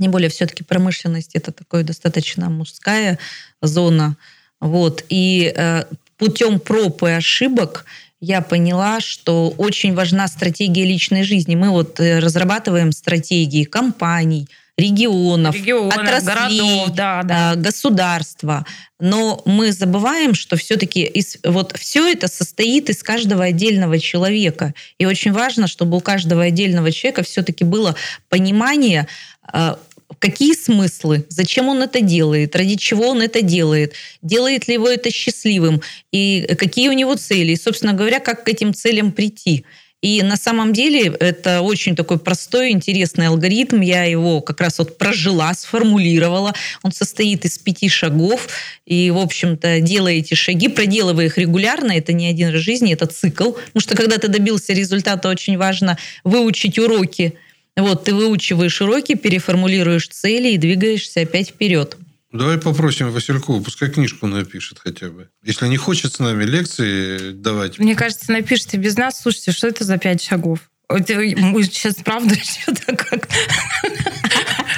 Тем 0.00 0.10
более, 0.10 0.30
все-таки 0.30 0.62
промышленность 0.62 1.34
это 1.34 1.52
такое 1.52 1.82
достаточно 1.82 2.48
мужская 2.50 3.18
зона. 3.60 4.16
Вот. 4.60 5.04
И 5.08 5.52
э, 5.54 5.84
путем 6.16 6.60
проб 6.60 7.02
и 7.02 7.10
ошибок 7.10 7.84
я 8.20 8.40
поняла, 8.40 9.00
что 9.00 9.50
очень 9.58 9.94
важна 9.94 10.26
стратегия 10.26 10.84
личной 10.84 11.22
жизни. 11.22 11.54
Мы 11.54 11.70
вот 11.70 12.00
э, 12.00 12.18
разрабатываем 12.18 12.92
стратегии 12.92 13.64
компаний, 13.64 14.48
регионов, 14.78 15.56
Регионов, 15.56 15.96
отраслей, 15.98 16.34
городов, 16.34 16.90
да, 16.94 17.22
да. 17.24 17.50
а, 17.50 17.56
государства. 17.56 18.64
Но 19.00 19.42
мы 19.44 19.72
забываем, 19.72 20.34
что 20.34 20.56
все-таки 20.56 21.02
из, 21.04 21.38
вот 21.44 21.76
все 21.76 22.06
это 22.10 22.28
состоит 22.28 22.88
из 22.88 23.02
каждого 23.02 23.44
отдельного 23.44 23.98
человека. 23.98 24.74
И 24.98 25.04
очень 25.04 25.32
важно, 25.32 25.66
чтобы 25.66 25.96
у 25.96 26.00
каждого 26.00 26.44
отдельного 26.44 26.92
человека 26.92 27.24
все-таки 27.24 27.64
было 27.64 27.96
понимание, 28.28 29.08
а, 29.42 29.78
какие 30.20 30.54
смыслы, 30.54 31.26
зачем 31.28 31.68
он 31.68 31.82
это 31.82 32.00
делает, 32.00 32.54
ради 32.54 32.76
чего 32.76 33.08
он 33.08 33.20
это 33.20 33.42
делает, 33.42 33.94
делает 34.22 34.68
ли 34.68 34.74
его 34.74 34.88
это 34.88 35.10
счастливым, 35.10 35.82
и 36.12 36.54
какие 36.56 36.88
у 36.88 36.92
него 36.92 37.16
цели, 37.16 37.52
и, 37.52 37.56
собственно 37.56 37.94
говоря, 37.94 38.20
как 38.20 38.44
к 38.44 38.48
этим 38.48 38.72
целям 38.72 39.10
прийти. 39.10 39.64
И 40.00 40.22
на 40.22 40.36
самом 40.36 40.72
деле 40.72 41.12
это 41.18 41.60
очень 41.60 41.96
такой 41.96 42.20
простой, 42.20 42.70
интересный 42.70 43.26
алгоритм. 43.26 43.80
Я 43.80 44.04
его 44.04 44.40
как 44.40 44.60
раз 44.60 44.78
вот 44.78 44.96
прожила, 44.96 45.52
сформулировала. 45.54 46.54
Он 46.82 46.92
состоит 46.92 47.44
из 47.44 47.58
пяти 47.58 47.88
шагов. 47.88 48.48
И, 48.86 49.10
в 49.10 49.18
общем-то, 49.18 49.80
делая 49.80 50.14
эти 50.14 50.34
шаги, 50.34 50.68
проделывая 50.68 51.26
их 51.26 51.36
регулярно, 51.36 51.92
это 51.92 52.12
не 52.12 52.28
один 52.28 52.50
раз 52.50 52.60
в 52.60 52.64
жизни, 52.64 52.92
это 52.92 53.06
цикл. 53.06 53.52
Потому 53.52 53.80
что 53.80 53.96
когда 53.96 54.18
ты 54.18 54.28
добился 54.28 54.72
результата, 54.72 55.28
очень 55.28 55.58
важно 55.58 55.98
выучить 56.22 56.78
уроки. 56.78 57.34
Вот, 57.76 58.04
ты 58.04 58.14
выучиваешь 58.14 58.80
уроки, 58.80 59.14
переформулируешь 59.14 60.08
цели 60.08 60.50
и 60.50 60.58
двигаешься 60.58 61.22
опять 61.22 61.48
вперед. 61.48 61.96
Давай 62.30 62.58
попросим 62.58 63.10
Василькова, 63.10 63.62
пускай 63.62 63.90
книжку 63.90 64.26
напишет 64.26 64.78
хотя 64.78 65.08
бы. 65.08 65.30
Если 65.42 65.66
не 65.66 65.78
хочет 65.78 66.12
с 66.12 66.18
нами 66.18 66.44
лекции 66.44 67.32
давать. 67.32 67.78
Мне 67.78 67.94
кажется, 67.94 68.30
напишите 68.32 68.76
без 68.76 68.96
нас. 68.96 69.20
Слушайте, 69.20 69.52
что 69.52 69.66
это 69.66 69.84
за 69.84 69.96
пять 69.96 70.22
шагов? 70.22 70.70
Это 70.90 71.14
мы 71.36 71.62
сейчас 71.64 71.96
правда 71.96 72.34
что-то 72.42 72.96
как... 72.96 73.28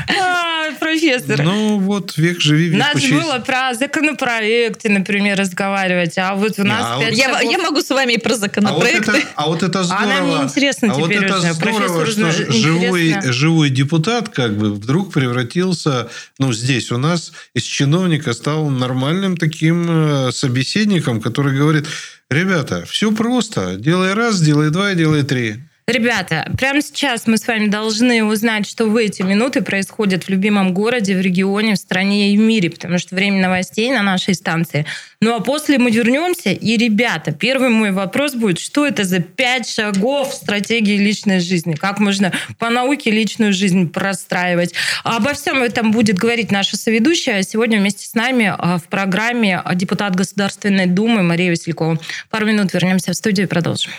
А, 0.09 0.73
Профессор. 0.79 1.43
Ну 1.43 1.79
вот, 1.79 2.17
век 2.17 2.41
живи, 2.41 2.69
век 2.69 2.79
Надо 2.81 2.99
учись. 2.99 3.11
было 3.13 3.39
про 3.39 3.75
законопроекты, 3.75 4.89
например, 4.89 5.39
разговаривать, 5.39 6.19
а 6.19 6.35
вот 6.35 6.59
у 6.59 6.65
нас 6.65 6.83
А 6.85 6.97
вот- 6.99 7.13
Я, 7.13 7.33
шагов. 7.35 7.43
я 7.53 7.59
могу 7.59 7.81
с 7.81 7.91
вами 7.91 8.15
и 8.15 8.19
про 8.19 8.31
А 8.31 8.33
вот, 8.35 8.41
законопроекты. 8.41 9.11
это, 9.13 9.29
а 9.37 9.47
вот 9.47 9.63
это 9.63 9.85
здорово. 9.85 10.05
А 10.05 10.07
нам 10.07 10.29
не 10.29 10.37
интересно 10.43 10.93
а 10.93 10.95
вот 10.97 11.11
теперь 11.11 11.25
это 11.25 11.39
уже. 11.39 11.53
здорово, 11.53 11.79
Профессору 11.79 12.33
что 12.33 12.53
живой, 12.53 13.17
живой 13.33 13.71
депутат 13.71 14.29
как 14.31 14.57
бы 14.57 14.73
вдруг 14.73 15.13
превратился, 15.13 16.09
ну, 16.39 16.53
здесь 16.53 16.91
у 16.91 16.99
нас 16.99 17.33
из 17.55 17.63
чиновника 17.63 18.33
стал 18.33 18.69
нормальным 18.69 19.37
таким 19.37 19.87
э, 19.89 20.33
собеседником, 20.33 21.21
который 21.21 21.57
говорит, 21.57 21.87
ребята, 22.31 22.85
все 22.87 23.13
просто, 23.13 23.77
делай 23.77 24.15
раз, 24.15 24.41
делай 24.41 24.71
два, 24.71 24.95
делай 24.95 25.23
три. 25.23 25.61
Ребята, 25.91 26.49
прямо 26.57 26.83
сейчас 26.83 27.27
мы 27.27 27.37
с 27.37 27.49
вами 27.49 27.67
должны 27.67 28.23
узнать, 28.23 28.65
что 28.65 28.87
в 28.87 28.95
эти 28.95 29.23
минуты 29.23 29.61
происходит 29.61 30.23
в 30.23 30.29
любимом 30.29 30.73
городе, 30.73 31.17
в 31.17 31.21
регионе, 31.21 31.75
в 31.75 31.79
стране 31.79 32.33
и 32.33 32.37
в 32.37 32.41
мире, 32.41 32.71
потому 32.71 32.99
что 32.99 33.17
время 33.17 33.43
новостей 33.43 33.91
на 33.91 34.01
нашей 34.03 34.35
станции. 34.35 34.87
Ну 35.21 35.35
а 35.35 35.41
после 35.41 35.79
мы 35.79 35.91
вернемся, 35.91 36.51
и, 36.51 36.77
ребята, 36.77 37.33
первый 37.33 37.71
мой 37.71 37.91
вопрос 37.91 38.35
будет, 38.35 38.61
что 38.61 38.87
это 38.87 39.03
за 39.03 39.19
пять 39.19 39.69
шагов 39.69 40.33
стратегии 40.33 40.97
личной 40.97 41.41
жизни? 41.41 41.75
Как 41.75 41.99
можно 41.99 42.33
по 42.61 42.71
науке 42.71 43.11
личную 43.11 43.53
жизнь 43.53 43.91
простраивать? 43.91 44.75
Обо 45.03 45.33
всем 45.33 45.61
этом 45.61 45.91
будет 45.91 46.19
говорить 46.19 46.53
наша 46.53 46.77
соведущая. 46.77 47.43
Сегодня 47.43 47.81
вместе 47.81 48.07
с 48.07 48.15
нами 48.15 48.55
а, 48.57 48.79
в 48.79 48.85
программе 48.85 49.61
депутат 49.75 50.15
Государственной 50.15 50.87
Думы 50.87 51.25
Мария 51.25 51.51
Василькова. 51.51 51.99
Пару 52.31 52.47
минут 52.47 52.73
вернемся 52.75 53.11
в 53.11 53.17
студию 53.17 53.49
и 53.49 53.51
продолжим. 53.51 53.91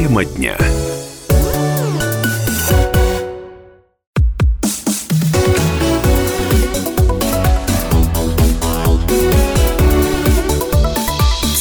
Тема 0.00 0.24
дня. 0.24 0.56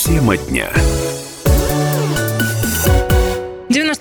Тема 0.06 0.38
дня. 0.38 0.99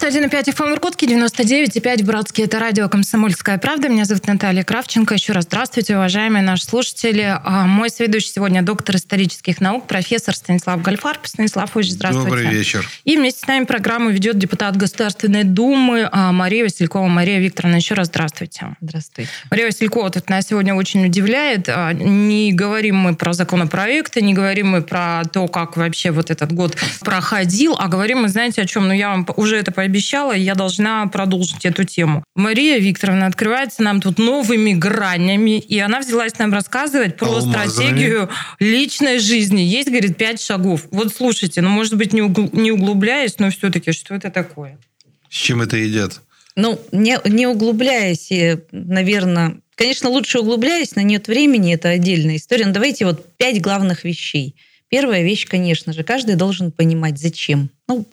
91,5 0.08 0.54
FM 0.54 0.70
в 0.70 0.72
Иркутске, 0.72 1.06
99,5 1.06 2.02
в 2.02 2.06
Братске. 2.06 2.44
Это 2.44 2.58
радио 2.58 2.88
«Комсомольская 2.88 3.58
правда». 3.58 3.90
Меня 3.90 4.06
зовут 4.06 4.26
Наталья 4.26 4.64
Кравченко. 4.64 5.12
Еще 5.12 5.34
раз 5.34 5.44
здравствуйте, 5.44 5.96
уважаемые 5.96 6.42
наши 6.42 6.64
слушатели. 6.64 7.38
А, 7.44 7.66
Мой 7.66 7.90
соведущий 7.90 8.30
сегодня 8.34 8.62
доктор 8.62 8.96
исторических 8.96 9.60
наук, 9.60 9.86
профессор 9.86 10.34
Станислав 10.34 10.80
Гальфарб. 10.80 11.26
Станислав, 11.26 11.76
очень 11.76 11.92
здравствуйте. 11.92 12.30
Добрый 12.30 12.46
вечер. 12.46 12.88
И 13.04 13.18
вместе 13.18 13.40
с 13.40 13.46
нами 13.46 13.66
программу 13.66 14.08
ведет 14.08 14.38
депутат 14.38 14.78
Государственной 14.78 15.44
Думы 15.44 16.08
а, 16.10 16.32
Мария 16.32 16.64
Василькова. 16.64 17.06
Мария 17.08 17.38
Викторовна, 17.38 17.76
еще 17.76 17.92
раз 17.92 18.06
здравствуйте. 18.06 18.76
Здравствуйте. 18.80 19.30
Мария 19.50 19.66
Василькова 19.66 20.08
тут 20.08 20.30
нас 20.30 20.46
сегодня 20.46 20.74
очень 20.74 21.04
удивляет. 21.04 21.68
А, 21.68 21.92
Не 21.92 22.54
говорим 22.54 22.96
мы 22.96 23.14
про 23.14 23.34
законопроекты, 23.34 24.22
не 24.22 24.32
говорим 24.32 24.70
мы 24.70 24.80
про 24.80 25.24
то, 25.30 25.48
как 25.48 25.76
вообще 25.76 26.12
вот 26.12 26.30
этот 26.30 26.50
год 26.52 26.78
проходил, 27.00 27.76
а 27.78 27.88
говорим 27.88 28.22
мы, 28.22 28.28
знаете, 28.28 28.62
о 28.62 28.64
чем? 28.64 28.88
Ну, 28.88 28.94
я 28.94 29.10
вам 29.10 29.28
уже 29.36 29.58
это 29.58 29.70
пообещала, 29.70 29.97
и 30.32 30.40
я 30.40 30.54
должна 30.54 31.06
продолжить 31.06 31.64
эту 31.64 31.84
тему. 31.84 32.24
Мария 32.34 32.78
Викторовна 32.78 33.26
открывается 33.26 33.82
нам 33.82 34.00
тут 34.00 34.18
новыми 34.18 34.72
гранями, 34.72 35.58
и 35.58 35.78
она 35.78 36.00
взялась 36.00 36.38
нам 36.38 36.52
рассказывать 36.52 37.16
про 37.16 37.26
Алмазами. 37.26 37.52
стратегию 37.52 38.28
личной 38.58 39.18
жизни. 39.18 39.60
Есть, 39.60 39.88
говорит, 39.88 40.16
пять 40.16 40.40
шагов. 40.40 40.86
Вот 40.90 41.14
слушайте, 41.14 41.60
ну, 41.60 41.68
может 41.70 41.96
быть, 41.96 42.12
не 42.12 42.22
угл- 42.22 42.50
не 42.52 42.72
углубляясь, 42.72 43.38
но 43.38 43.50
все-таки, 43.50 43.92
что 43.92 44.14
это 44.14 44.30
такое? 44.30 44.78
С 45.30 45.34
чем 45.36 45.62
это 45.62 45.76
едят? 45.76 46.20
Ну, 46.56 46.80
не, 46.90 47.18
не 47.24 47.46
углубляясь, 47.46 48.30
наверное, 48.72 49.60
конечно, 49.76 50.08
лучше 50.10 50.40
углубляясь, 50.40 50.96
но 50.96 51.02
нет 51.02 51.28
времени, 51.28 51.74
это 51.74 51.90
отдельная 51.90 52.36
история. 52.36 52.66
Но 52.66 52.72
давайте 52.72 53.04
вот 53.04 53.26
пять 53.36 53.60
главных 53.60 54.04
вещей. 54.04 54.56
Первая 54.88 55.22
вещь, 55.22 55.46
конечно 55.46 55.92
же, 55.92 56.02
каждый 56.02 56.34
должен 56.34 56.72
понимать, 56.72 57.18
зачем. 57.18 57.70
Ну, 57.86 58.06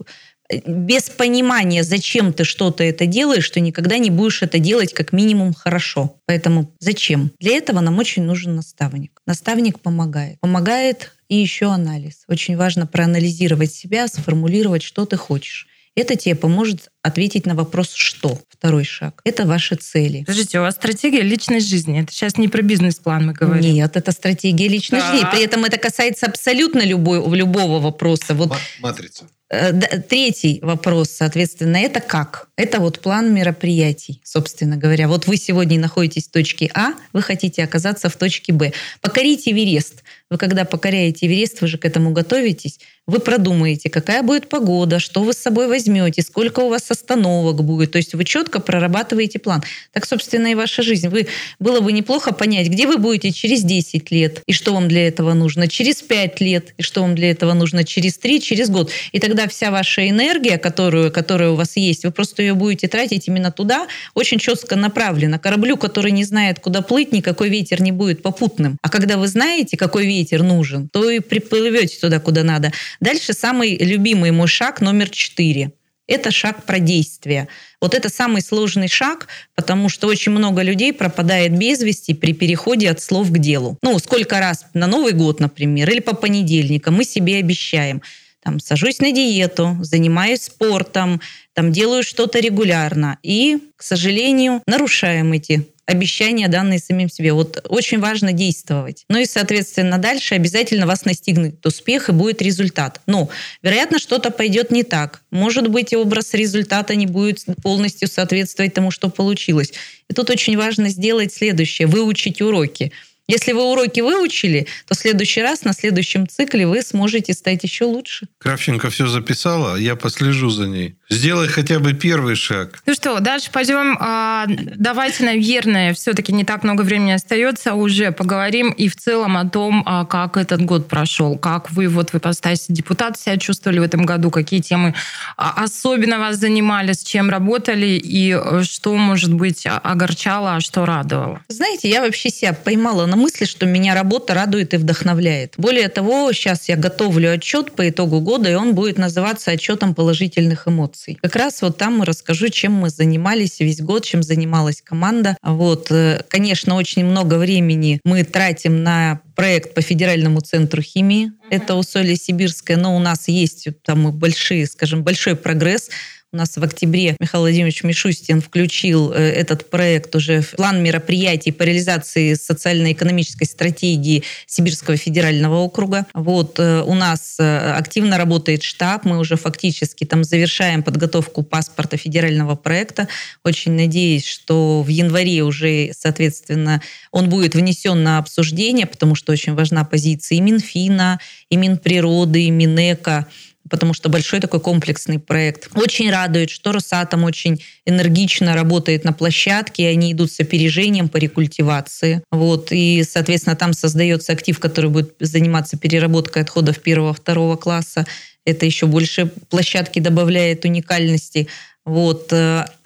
без 0.49 1.09
понимания, 1.09 1.83
зачем 1.83 2.33
ты 2.33 2.43
что-то 2.43 2.83
это 2.83 3.05
делаешь, 3.05 3.49
ты 3.49 3.59
никогда 3.59 3.97
не 3.97 4.09
будешь 4.09 4.41
это 4.41 4.59
делать 4.59 4.93
как 4.93 5.11
минимум 5.11 5.53
хорошо. 5.53 6.17
Поэтому 6.25 6.71
зачем? 6.79 7.31
Для 7.39 7.57
этого 7.57 7.79
нам 7.79 7.97
очень 7.97 8.23
нужен 8.23 8.55
наставник. 8.55 9.21
Наставник 9.25 9.79
помогает. 9.79 10.39
Помогает 10.39 11.13
и 11.29 11.35
еще 11.35 11.71
анализ. 11.71 12.23
Очень 12.27 12.57
важно 12.57 12.85
проанализировать 12.85 13.73
себя, 13.73 14.07
сформулировать, 14.07 14.83
что 14.83 15.05
ты 15.05 15.17
хочешь. 15.17 15.67
Это 15.95 16.15
тебе 16.15 16.35
поможет 16.35 16.89
ответить 17.03 17.45
на 17.45 17.55
вопрос 17.55 17.93
«что?». 17.93 18.39
Второй 18.49 18.83
шаг. 18.83 19.21
Это 19.23 19.45
ваши 19.45 19.75
цели. 19.75 20.19
Подождите, 20.19 20.59
у 20.59 20.63
вас 20.63 20.75
стратегия 20.75 21.21
личной 21.21 21.59
жизни. 21.61 22.01
Это 22.01 22.11
сейчас 22.11 22.37
не 22.37 22.47
про 22.47 22.61
бизнес-план 22.61 23.27
мы 23.27 23.33
говорим. 23.33 23.73
Нет, 23.73 23.95
это 23.95 24.11
стратегия 24.11 24.67
личной 24.67 24.99
Так. 24.99 25.11
жизни. 25.13 25.27
При 25.31 25.43
этом 25.43 25.63
это 25.63 25.77
касается 25.77 26.25
абсолютно 26.25 26.81
любой, 26.85 27.19
любого 27.37 27.79
вопроса. 27.79 28.33
Вот 28.33 28.49
Ма- 28.49 28.57
Матрица. 28.81 29.25
Э, 29.49 29.71
да, 29.71 29.87
Третий 29.87 30.59
вопрос, 30.63 31.11
соответственно, 31.11 31.77
это 31.77 31.99
как? 31.99 32.49
Это 32.57 32.79
вот 32.79 32.99
план 32.99 33.33
мероприятий, 33.33 34.19
собственно 34.23 34.75
говоря. 34.75 35.07
Вот 35.07 35.27
вы 35.27 35.37
сегодня 35.37 35.79
находитесь 35.79 36.27
в 36.27 36.31
точке 36.31 36.69
А, 36.73 36.93
вы 37.13 37.21
хотите 37.21 37.63
оказаться 37.63 38.09
в 38.09 38.15
точке 38.15 38.51
Б. 38.53 38.73
Покорить 39.01 39.47
Эверест. 39.47 40.03
Вы 40.31 40.37
когда 40.39 40.65
покоряете 40.65 41.27
Эверест, 41.27 41.61
вы 41.61 41.67
же 41.67 41.77
к 41.77 41.85
этому 41.85 42.11
готовитесь, 42.11 42.79
вы 43.07 43.19
продумаете, 43.19 43.89
какая 43.89 44.23
будет 44.23 44.49
погода, 44.49 44.99
что 44.99 45.23
вы 45.23 45.33
с 45.33 45.37
собой 45.37 45.67
возьмете, 45.67 46.23
сколько 46.23 46.61
у 46.61 46.69
вас 46.69 46.89
остановок 46.89 47.63
будет. 47.63 47.91
То 47.91 47.97
есть 47.97 48.15
вы 48.15 48.23
четко 48.23 48.59
прорабатываете 48.59 49.37
план. 49.37 49.63
Так, 49.91 50.05
собственно, 50.05 50.47
и 50.47 50.55
ваша 50.55 50.81
жизнь. 50.81 51.09
Вы, 51.09 51.27
было 51.59 51.81
бы 51.81 51.91
неплохо 51.91 52.33
понять, 52.33 52.67
где 52.67 52.87
вы 52.87 52.97
будете 52.97 53.31
через 53.31 53.63
10 53.63 54.09
лет, 54.09 54.41
и 54.47 54.53
что 54.53 54.73
вам 54.73 54.87
для 54.87 55.07
этого 55.07 55.33
нужно, 55.33 55.67
через 55.67 56.01
5 56.01 56.41
лет, 56.41 56.73
и 56.77 56.81
что 56.81 57.01
вам 57.01 57.13
для 57.13 57.29
этого 57.29 57.53
нужно, 57.53 57.83
через 57.83 58.17
3, 58.17 58.41
через 58.41 58.69
год. 58.69 58.91
И 59.11 59.19
тогда 59.19 59.47
вся 59.47 59.69
ваша 59.69 60.09
энергия, 60.09 60.57
которую, 60.57 61.11
которая 61.11 61.51
у 61.51 61.55
вас 61.55 61.77
есть, 61.77 62.05
вы 62.05 62.11
просто 62.11 62.41
ее 62.41 62.55
будете 62.55 62.87
тратить 62.87 63.27
именно 63.27 63.51
туда, 63.51 63.87
очень 64.15 64.39
четко 64.39 64.75
направлена. 64.75 65.37
Кораблю, 65.37 65.77
который 65.77 66.11
не 66.11 66.23
знает, 66.23 66.59
куда 66.59 66.81
плыть, 66.81 67.11
никакой 67.11 67.49
ветер 67.49 67.83
не 67.83 67.91
будет 67.91 68.23
попутным. 68.23 68.77
А 68.81 68.89
когда 68.89 69.17
вы 69.17 69.27
знаете, 69.27 69.77
какой 69.77 70.07
ветер 70.07 70.41
нужен, 70.41 70.89
то 70.89 71.07
и 71.09 71.19
приплывете 71.19 71.99
туда, 71.99 72.19
куда 72.19 72.43
надо. 72.43 72.71
Дальше 72.99 73.33
самый 73.33 73.77
любимый 73.77 74.31
мой 74.31 74.47
шаг 74.47 74.81
номер 74.81 75.09
четыре. 75.09 75.71
Это 76.07 76.29
шаг 76.29 76.65
про 76.65 76.79
действие. 76.79 77.47
Вот 77.81 77.95
это 77.95 78.09
самый 78.09 78.41
сложный 78.43 78.87
шаг, 78.87 79.27
потому 79.55 79.89
что 79.89 80.07
очень 80.07 80.31
много 80.31 80.61
людей 80.61 80.93
пропадает 80.93 81.57
без 81.57 81.81
вести 81.81 82.13
при 82.13 82.33
переходе 82.33 82.91
от 82.91 83.01
слов 83.01 83.31
к 83.31 83.37
делу. 83.39 83.79
Ну, 83.81 83.97
сколько 83.97 84.39
раз 84.39 84.65
на 84.75 84.85
Новый 84.85 85.13
год, 85.13 85.39
например, 85.39 85.89
или 85.89 85.99
по 85.99 86.15
понедельникам 86.15 86.95
мы 86.95 87.05
себе 87.05 87.37
обещаем, 87.37 88.03
там, 88.43 88.59
сажусь 88.59 88.99
на 88.99 89.11
диету, 89.11 89.75
занимаюсь 89.81 90.43
спортом, 90.43 91.19
там, 91.53 91.71
делаю 91.71 92.03
что-то 92.03 92.39
регулярно. 92.39 93.17
И, 93.23 93.57
к 93.75 93.81
сожалению, 93.81 94.61
нарушаем 94.67 95.33
эти 95.33 95.67
обещания, 95.85 96.47
данные 96.47 96.79
самим 96.79 97.09
себе. 97.09 97.33
Вот 97.33 97.63
очень 97.69 97.99
важно 97.99 98.33
действовать. 98.33 99.05
Ну 99.09 99.19
и, 99.19 99.25
соответственно, 99.25 99.97
дальше 99.97 100.35
обязательно 100.35 100.87
вас 100.87 101.05
настигнет 101.05 101.65
успех 101.65 102.09
и 102.09 102.11
будет 102.11 102.41
результат. 102.41 103.01
Но, 103.05 103.29
вероятно, 103.61 103.99
что-то 103.99 104.31
пойдет 104.31 104.71
не 104.71 104.83
так. 104.83 105.21
Может 105.31 105.67
быть, 105.67 105.93
образ 105.93 106.33
результата 106.33 106.95
не 106.95 107.05
будет 107.05 107.45
полностью 107.61 108.07
соответствовать 108.07 108.73
тому, 108.73 108.91
что 108.91 109.09
получилось. 109.09 109.73
И 110.09 110.13
тут 110.13 110.29
очень 110.29 110.57
важно 110.57 110.89
сделать 110.89 111.33
следующее. 111.33 111.87
Выучить 111.87 112.41
уроки. 112.41 112.91
Если 113.27 113.53
вы 113.53 113.63
уроки 113.63 114.01
выучили, 114.01 114.67
то 114.87 114.93
в 114.93 114.97
следующий 114.97 115.41
раз, 115.41 115.63
на 115.63 115.73
следующем 115.73 116.27
цикле 116.27 116.67
вы 116.67 116.83
сможете 116.83 117.33
стать 117.33 117.63
еще 117.63 117.85
лучше. 117.85 118.27
Кравченко 118.37 118.91
все 118.91 119.07
записала, 119.07 119.77
я 119.77 119.95
послежу 119.95 120.51
за 120.51 120.67
ней. 120.67 120.95
Сделай 121.09 121.47
хотя 121.47 121.79
бы 121.79 121.93
первый 121.93 122.35
шаг. 122.35 122.81
Ну 122.85 122.93
что, 122.93 123.19
дальше 123.19 123.49
пойдем. 123.51 123.97
А, 123.99 124.45
давайте, 124.47 125.23
наверное, 125.23 125.93
все-таки 125.95 126.33
не 126.33 126.43
так 126.43 126.63
много 126.63 126.81
времени 126.83 127.11
остается, 127.11 127.73
уже 127.73 128.11
поговорим 128.11 128.71
и 128.71 128.87
в 128.89 128.95
целом 128.95 129.37
о 129.37 129.49
том, 129.49 129.83
а, 129.85 130.05
как 130.05 130.37
этот 130.37 130.61
год 130.61 130.87
прошел, 130.87 131.37
как 131.37 131.71
вы 131.71 131.87
вот 131.87 132.11
в 132.11 132.15
ипостаси 132.15 132.65
депутата 132.69 133.19
себя 133.19 133.37
чувствовали 133.37 133.79
в 133.79 133.83
этом 133.83 134.05
году, 134.05 134.29
какие 134.29 134.61
темы 134.61 134.93
а, 135.37 135.63
особенно 135.63 136.19
вас 136.19 136.37
занимали, 136.37 136.93
с 136.93 137.03
чем 137.03 137.29
работали 137.29 137.99
и 138.03 138.31
э, 138.33 138.63
что, 138.63 138.95
может 138.95 139.33
быть, 139.33 139.65
огорчало, 139.65 140.55
а 140.55 140.59
что 140.59 140.85
радовало. 140.85 141.41
Знаете, 141.47 141.89
я 141.89 142.01
вообще 142.01 142.29
себя 142.29 142.53
поймала 142.53 143.05
на 143.05 143.14
на 143.15 143.21
мысли, 143.21 143.45
что 143.45 143.65
меня 143.65 143.95
работа 143.95 144.33
радует 144.33 144.73
и 144.73 144.77
вдохновляет. 144.77 145.53
Более 145.57 145.87
того, 145.87 146.31
сейчас 146.33 146.67
я 146.67 146.75
готовлю 146.75 147.31
отчет 147.31 147.71
по 147.71 147.87
итогу 147.89 148.19
года, 148.19 148.51
и 148.51 148.55
он 148.55 148.75
будет 148.75 148.97
называться 148.97 149.51
отчетом 149.51 149.95
положительных 149.95 150.67
эмоций. 150.67 151.17
Как 151.21 151.35
раз 151.35 151.61
вот 151.61 151.77
там 151.77 152.03
расскажу, 152.03 152.49
чем 152.49 152.73
мы 152.73 152.89
занимались 152.89 153.59
весь 153.61 153.79
год, 153.79 154.03
чем 154.03 154.21
занималась 154.21 154.81
команда. 154.81 155.37
Вот, 155.41 155.91
э, 155.91 156.23
конечно, 156.27 156.75
очень 156.75 157.05
много 157.05 157.35
времени 157.35 158.01
мы 158.03 158.23
тратим 158.23 158.83
на 158.83 159.21
проект 159.35 159.73
по 159.73 159.81
федеральному 159.81 160.41
центру 160.41 160.81
химии. 160.81 161.27
Uh-huh. 161.27 161.47
Это 161.51 161.75
усолье 161.75 162.15
сибирское, 162.15 162.77
но 162.77 162.95
у 162.95 162.99
нас 162.99 163.27
есть 163.27 163.67
там 163.83 164.11
большие, 164.11 164.65
скажем, 164.65 165.03
большой 165.03 165.35
прогресс 165.35 165.89
у 166.35 166.37
нас 166.37 166.57
в 166.57 166.63
октябре 166.63 167.15
Михаил 167.21 167.43
Владимирович 167.43 167.83
Мишустин 167.83 168.41
включил 168.41 169.13
э, 169.13 169.15
этот 169.15 169.69
проект 169.69 170.13
уже 170.17 170.41
в 170.41 170.51
план 170.51 170.83
мероприятий 170.83 171.53
по 171.53 171.63
реализации 171.63 172.33
социально-экономической 172.33 173.45
стратегии 173.45 174.23
Сибирского 174.45 174.97
федерального 174.97 175.55
округа. 175.59 176.05
Вот 176.13 176.59
э, 176.59 176.81
у 176.81 176.93
нас 176.93 177.37
э, 177.39 177.71
активно 177.71 178.17
работает 178.17 178.63
штаб, 178.63 179.05
мы 179.05 179.17
уже 179.17 179.37
фактически 179.37 180.03
там 180.03 180.25
завершаем 180.25 180.83
подготовку 180.83 181.41
паспорта 181.41 181.95
федерального 181.95 182.55
проекта. 182.55 183.07
Очень 183.45 183.71
надеюсь, 183.71 184.25
что 184.25 184.83
в 184.83 184.89
январе 184.89 185.41
уже, 185.41 185.91
соответственно, 185.93 186.81
он 187.11 187.29
будет 187.29 187.55
внесен 187.55 188.03
на 188.03 188.17
обсуждение, 188.17 188.87
потому 188.87 189.15
что 189.15 189.31
очень 189.31 189.53
важна 189.53 189.85
позиция 189.85 190.39
и 190.39 190.41
Минфина, 190.41 191.17
и 191.49 191.55
Минприроды, 191.55 192.43
и 192.43 192.51
Минэка 192.51 193.25
потому 193.69 193.93
что 193.93 194.09
большой 194.09 194.39
такой 194.39 194.59
комплексный 194.59 195.19
проект. 195.19 195.69
Очень 195.75 196.11
радует, 196.11 196.49
что 196.49 196.71
Росатом 196.71 197.23
очень 197.23 197.63
энергично 197.85 198.53
работает 198.53 199.03
на 199.03 199.13
площадке, 199.13 199.83
и 199.83 199.87
они 199.87 200.13
идут 200.13 200.31
с 200.31 200.39
опережением 200.39 201.09
по 201.09 201.17
рекультивации. 201.17 202.21
Вот, 202.31 202.71
и, 202.71 203.03
соответственно, 203.03 203.55
там 203.55 203.73
создается 203.73 204.33
актив, 204.33 204.59
который 204.59 204.89
будет 204.89 205.15
заниматься 205.19 205.77
переработкой 205.77 206.43
отходов 206.43 206.79
первого-второго 206.79 207.55
класса. 207.55 208.05
Это 208.45 208.65
еще 208.65 208.85
больше 208.85 209.31
площадки 209.49 209.99
добавляет 209.99 210.65
уникальности. 210.65 211.47
Вот. 211.83 212.31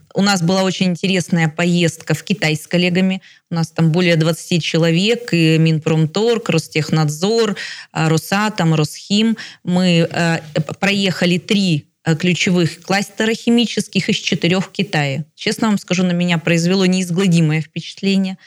Э, 0.09 0.19
у 0.19 0.21
нас 0.21 0.41
была 0.41 0.63
очень 0.63 0.87
интересная 0.87 1.49
поездка 1.49 2.13
в 2.13 2.23
Китай 2.23 2.55
с 2.55 2.67
коллегами. 2.67 3.21
У 3.49 3.55
нас 3.55 3.69
там 3.69 3.91
более 3.91 4.15
20 4.15 4.63
человек, 4.63 5.33
и 5.33 5.57
Минпромторг, 5.57 6.49
Ростехнадзор, 6.49 7.55
а, 7.91 8.09
Росатом, 8.09 8.73
Росхим. 8.75 9.37
Мы 9.63 10.07
э, 10.09 10.39
проехали 10.79 11.37
три 11.37 11.87
э, 12.03 12.15
ключевых 12.15 12.81
кластера 12.81 13.33
химических 13.33 14.09
из 14.09 14.17
четырех 14.17 14.65
в 14.65 14.71
Китае. 14.71 15.25
Честно 15.35 15.67
вам 15.67 15.77
скажу, 15.77 16.03
на 16.03 16.11
меня 16.11 16.37
произвело 16.37 16.85
неизгладимое 16.85 17.61
впечатление. 17.61 18.37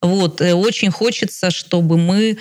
Вот. 0.00 0.40
Э, 0.40 0.54
очень 0.54 0.90
хочется, 0.90 1.50
чтобы 1.50 1.98
мы 1.98 2.38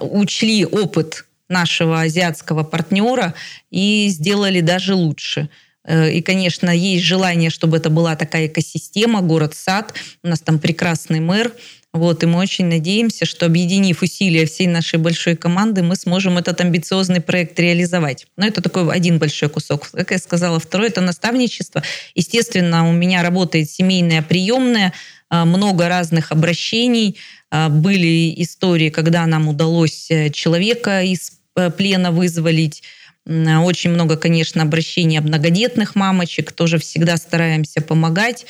учли 0.00 0.64
опыт 0.64 1.24
нашего 1.48 2.02
азиатского 2.02 2.62
партнера 2.62 3.34
и 3.70 4.06
сделали 4.08 4.60
даже 4.60 4.94
лучше. 4.94 5.48
Э, 5.86 6.10
и, 6.10 6.22
конечно, 6.22 6.70
есть 6.70 7.04
желание, 7.04 7.50
чтобы 7.50 7.76
это 7.76 7.90
была 7.90 8.16
такая 8.16 8.46
экосистема, 8.46 9.20
город-сад. 9.20 9.94
У 10.22 10.28
нас 10.28 10.40
там 10.40 10.58
прекрасный 10.58 11.20
мэр. 11.20 11.52
Вот, 11.94 12.24
и 12.24 12.26
мы 12.26 12.40
очень 12.40 12.66
надеемся, 12.66 13.24
что 13.24 13.46
объединив 13.46 14.02
усилия 14.02 14.46
всей 14.46 14.66
нашей 14.66 14.98
большой 14.98 15.36
команды, 15.36 15.84
мы 15.84 15.94
сможем 15.94 16.38
этот 16.38 16.60
амбициозный 16.60 17.20
проект 17.20 17.58
реализовать. 17.60 18.26
Но 18.36 18.44
это 18.44 18.60
такой 18.60 18.92
один 18.92 19.18
большой 19.18 19.48
кусок. 19.48 19.88
Как 19.92 20.10
я 20.10 20.18
сказала, 20.18 20.58
второй– 20.58 20.88
это 20.88 21.00
наставничество. 21.00 21.84
Естественно, 22.16 22.88
у 22.88 22.92
меня 22.92 23.22
работает 23.22 23.70
семейная 23.70 24.22
приемная, 24.22 24.92
а, 25.28 25.44
много 25.44 25.88
разных 25.88 26.32
обращений. 26.32 27.16
А, 27.52 27.68
были 27.68 28.34
истории, 28.42 28.90
когда 28.90 29.24
нам 29.26 29.46
удалось 29.46 30.10
э, 30.10 30.30
человека 30.30 31.02
из 31.02 31.38
э, 31.54 31.70
плена 31.70 32.10
вызволить, 32.10 32.82
очень 33.26 33.90
много, 33.90 34.16
конечно, 34.16 34.62
обращений 34.62 35.20
многодетных 35.20 35.94
мамочек, 35.94 36.52
тоже 36.52 36.78
всегда 36.78 37.16
стараемся 37.16 37.80
помогать. 37.80 38.46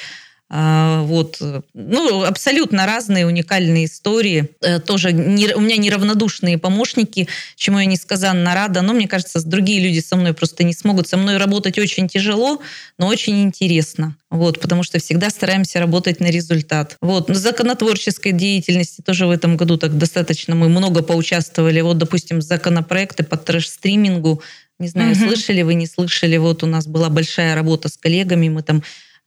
А, 0.51 1.03
вот. 1.03 1.41
Ну, 1.73 2.25
абсолютно 2.25 2.87
разные 2.87 3.27
уникальные 3.27 3.87
истории. 3.87 4.51
Э, 4.61 4.79
тоже 4.79 5.13
не, 5.13 5.55
у 5.55 5.61
меня 5.61 5.79
неравнодушные 5.79 6.59
помощники, 6.59 7.29
чему 7.57 7.79
я 7.79 7.87
несказанно 7.87 8.55
рада. 8.55 8.83
Но 8.83 8.93
мне 8.93 9.09
кажется, 9.09 9.45
другие 9.45 9.81
люди 9.81 10.01
со 10.01 10.17
мной 10.17 10.35
просто 10.35 10.63
не 10.63 10.75
смогут. 10.75 11.09
Со 11.09 11.17
мной 11.17 11.39
работать 11.39 11.79
очень 11.79 12.09
тяжело, 12.09 12.61
но 12.99 13.07
очень 13.07 13.43
интересно. 13.43 14.17
Вот, 14.31 14.61
потому 14.61 14.83
что 14.83 14.99
всегда 14.99 15.31
стараемся 15.31 15.81
работать 15.81 16.21
на 16.21 16.27
результат. 16.27 16.99
Вот. 17.01 17.29
На 17.29 17.35
законотворческой 17.35 18.33
деятельности 18.33 19.01
тоже 19.01 19.27
в 19.27 19.31
этом 19.31 19.57
году 19.57 19.79
так 19.79 19.97
достаточно 19.97 20.55
мы 20.55 20.69
много 20.69 21.03
поучаствовали. 21.03 21.81
Вот, 21.81 21.99
допустим, 21.99 22.43
законопроекты 22.43 23.23
по 23.25 23.37
трэш-стримингу. 23.37 24.43
Не 24.79 24.89
знаю, 24.89 25.13
угу. 25.13 25.21
слышали 25.21 25.63
вы, 25.63 25.75
не 25.75 25.87
слышали. 25.87 26.37
Вот 26.37 26.63
у 26.63 26.67
нас 26.67 26.87
была 26.87 27.09
большая 27.09 27.55
работа 27.55 27.89
с 27.89 27.97
коллегами. 27.97 28.49
Мы 28.49 28.63
там 28.63 28.83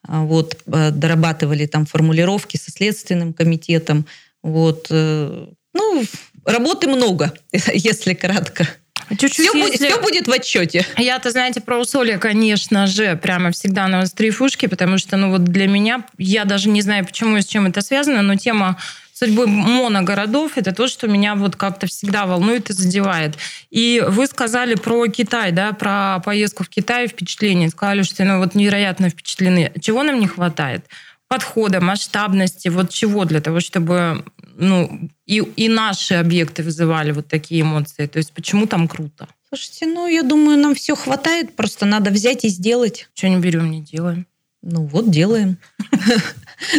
вот, 0.07 0.57
э, 0.67 0.91
дорабатывали 0.91 1.65
там 1.65 1.85
формулировки 1.85 2.57
со 2.57 2.71
Следственным 2.71 3.33
комитетом. 3.33 4.05
Вот. 4.41 4.87
Э, 4.89 5.47
ну, 5.73 6.03
работы 6.45 6.87
много, 6.87 7.33
если 7.73 8.13
кратко. 8.13 8.67
Чуть-чуть, 9.09 9.33
все, 9.33 9.57
если... 9.57 9.61
будет, 9.61 9.75
все 9.79 10.01
будет 10.01 10.27
в 10.27 10.31
отчете. 10.31 10.85
Я-то, 10.97 11.31
знаете, 11.31 11.61
про 11.61 11.79
усолье, 11.79 12.17
конечно 12.17 12.87
же, 12.87 13.15
прямо 13.15 13.51
всегда 13.51 13.87
на 13.87 14.05
стрейфушке, 14.05 14.67
потому 14.67 14.97
что, 14.97 15.15
ну 15.15 15.31
вот 15.31 15.45
для 15.45 15.67
меня, 15.67 16.05
я 16.17 16.43
даже 16.43 16.67
не 16.67 16.81
знаю, 16.81 17.05
почему 17.05 17.37
и 17.37 17.41
с 17.41 17.45
чем 17.45 17.67
это 17.67 17.81
связано, 17.81 18.21
но 18.21 18.35
тема 18.35 18.77
судьбы 19.17 19.47
моногородов, 19.47 20.57
это 20.57 20.73
то, 20.73 20.87
что 20.87 21.07
меня 21.07 21.35
вот 21.35 21.55
как-то 21.55 21.87
всегда 21.87 22.25
волнует 22.25 22.69
и 22.69 22.73
задевает. 22.73 23.35
И 23.71 24.03
вы 24.07 24.27
сказали 24.27 24.75
про 24.75 25.07
Китай, 25.07 25.51
да, 25.51 25.73
про 25.73 26.19
поездку 26.19 26.63
в 26.63 26.69
Китай, 26.69 27.07
впечатление. 27.07 27.69
Сказали, 27.69 28.03
что 28.03 28.23
ну, 28.23 28.37
вот 28.37 28.53
невероятно 28.53 29.09
впечатлены. 29.09 29.71
Чего 29.79 30.03
нам 30.03 30.19
не 30.19 30.27
хватает? 30.27 30.85
Подхода, 31.27 31.81
масштабности, 31.81 32.69
вот 32.69 32.91
чего 32.91 33.25
для 33.25 33.41
того, 33.41 33.59
чтобы 33.59 34.23
ну, 34.55 35.09
и, 35.25 35.37
и 35.39 35.67
наши 35.67 36.13
объекты 36.13 36.61
вызывали 36.61 37.11
вот 37.11 37.27
такие 37.27 37.61
эмоции? 37.61 38.05
То 38.05 38.17
есть 38.17 38.31
почему 38.33 38.67
там 38.67 38.87
круто? 38.87 39.27
Слушайте, 39.49 39.87
ну, 39.87 40.07
я 40.07 40.21
думаю, 40.21 40.59
нам 40.59 40.75
все 40.75 40.95
хватает, 40.95 41.55
просто 41.55 41.85
надо 41.85 42.11
взять 42.11 42.45
и 42.45 42.49
сделать. 42.49 43.09
Что 43.15 43.29
не 43.29 43.37
берем, 43.37 43.71
не 43.71 43.81
делаем. 43.81 44.27
Ну, 44.61 44.85
вот 44.85 45.09
делаем. 45.09 45.57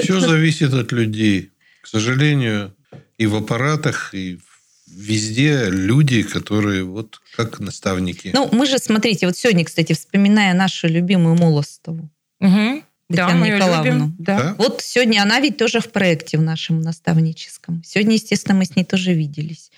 Все 0.03 0.20
зависит 0.20 0.72
от 0.72 0.92
людей. 0.92 1.51
К 1.88 1.90
сожалению, 1.90 2.74
и 3.16 3.27
в 3.27 3.35
аппаратах, 3.35 4.14
и 4.14 4.38
везде 4.87 5.70
люди, 5.70 6.22
которые 6.22 6.85
вот 6.85 7.18
как 7.35 7.61
наставники. 7.61 8.31
Ну, 8.35 8.46
мы 8.53 8.66
же, 8.66 8.79
смотрите, 8.79 9.24
вот 9.27 9.38
сегодня, 9.38 9.64
кстати, 9.64 9.94
вспоминая 9.94 10.53
нашу 10.53 10.87
любимую 10.88 11.37
Молостову, 11.37 12.11
Угу. 12.40 12.83
Да, 13.09 13.24
Татьяну 13.24 13.38
мы 13.40 13.46
её 13.46 13.57
Николаевну. 13.57 14.05
любим. 14.05 14.16
Да. 14.18 14.38
Да? 14.38 14.55
Вот 14.59 14.83
сегодня 14.83 15.22
она 15.22 15.40
ведь 15.40 15.57
тоже 15.57 15.81
в 15.81 15.90
проекте 15.90 16.37
в 16.37 16.42
нашем 16.42 16.83
наставническом. 16.83 17.83
Сегодня, 17.83 18.14
естественно, 18.16 18.55
мы 18.55 18.66
с 18.66 18.77
ней 18.77 18.85
тоже 18.85 19.14
виделись. 19.14 19.70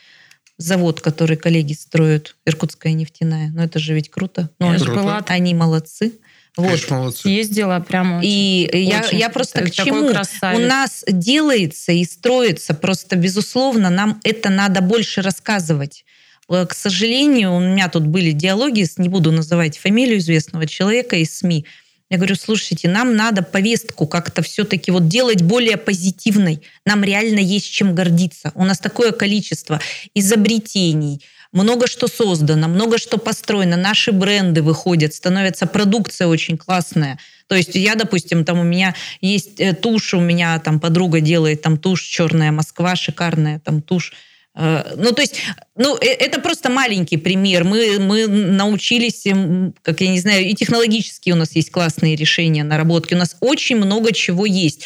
Завод, 0.58 1.00
который 1.00 1.36
коллеги 1.36 1.74
строят, 1.74 2.34
Иркутская 2.44 2.92
нефтяная. 2.92 3.50
Ну, 3.54 3.62
это 3.62 3.78
же 3.78 3.94
ведь 3.94 4.10
круто. 4.10 4.50
Ну, 4.58 4.74
Круто. 4.76 4.92
была, 4.94 5.24
Они 5.28 5.54
молодцы. 5.54 6.12
Вот. 6.60 6.90
Молодцы. 6.90 7.22
съездила 7.22 7.80
прямо. 7.80 8.20
И 8.22 8.68
я, 8.72 9.00
Очень 9.00 9.18
я 9.18 9.28
просто 9.30 9.62
к 9.62 9.70
чему? 9.70 10.06
У 10.06 10.10
красавец. 10.12 10.68
нас 10.68 11.04
делается 11.08 11.92
и 11.92 12.04
строится, 12.04 12.74
просто, 12.74 13.16
безусловно, 13.16 13.90
нам 13.90 14.20
это 14.24 14.50
надо 14.50 14.80
больше 14.80 15.22
рассказывать. 15.22 16.04
Э, 16.48 16.66
К 16.66 16.74
сожалению, 16.74 17.52
у 17.54 17.60
меня 17.60 17.88
тут 17.88 18.06
были 18.06 18.32
диалоги, 18.32 18.82
с- 18.84 18.98
не 18.98 19.08
буду 19.08 19.32
называть 19.32 19.78
фамилию 19.78 20.18
известного 20.18 20.66
человека 20.66 21.16
из 21.16 21.36
СМИ. 21.38 21.64
Я 22.12 22.16
говорю, 22.16 22.34
слушайте, 22.34 22.88
нам 22.88 23.14
надо 23.14 23.42
повестку 23.44 24.04
как-то 24.08 24.42
все-таки 24.42 24.90
вот 24.90 25.06
делать 25.06 25.42
более 25.42 25.76
позитивной. 25.76 26.60
Нам 26.84 27.04
реально 27.04 27.38
есть 27.38 27.70
чем 27.70 27.94
гордиться. 27.94 28.50
У 28.56 28.64
нас 28.64 28.80
такое 28.80 29.12
количество 29.12 29.80
изобретений, 30.12 31.20
много 31.52 31.86
что 31.86 32.06
создано, 32.06 32.68
много 32.68 32.98
что 32.98 33.18
построено, 33.18 33.76
наши 33.76 34.12
бренды 34.12 34.62
выходят, 34.62 35.14
становится 35.14 35.66
продукция 35.66 36.28
очень 36.28 36.56
классная. 36.56 37.18
То 37.48 37.56
есть 37.56 37.74
я, 37.74 37.96
допустим, 37.96 38.44
там 38.44 38.60
у 38.60 38.62
меня 38.62 38.94
есть 39.20 39.58
э, 39.58 39.74
тушь, 39.74 40.14
у 40.14 40.20
меня 40.20 40.58
там 40.60 40.78
подруга 40.78 41.20
делает 41.20 41.62
там 41.62 41.76
тушь 41.76 42.02
черная 42.02 42.52
Москва, 42.52 42.94
шикарная 42.94 43.58
там 43.58 43.82
тушь. 43.82 44.12
Э, 44.54 44.94
Ну, 44.96 45.12
то 45.12 45.22
есть, 45.22 45.40
ну, 45.76 45.96
э, 45.96 46.06
это 46.06 46.40
просто 46.40 46.70
маленький 46.70 47.16
пример. 47.16 47.64
Мы, 47.64 47.98
мы 47.98 48.28
научились, 48.28 49.26
м, 49.26 49.74
как 49.82 50.00
я 50.00 50.08
не 50.08 50.20
знаю, 50.20 50.46
и 50.46 50.54
технологические 50.54 51.34
у 51.34 51.38
нас 51.38 51.56
есть 51.56 51.72
классные 51.72 52.14
решения, 52.14 52.62
наработки. 52.62 53.14
У 53.14 53.18
нас 53.18 53.36
очень 53.40 53.76
много 53.76 54.12
чего 54.12 54.46
есть. 54.46 54.84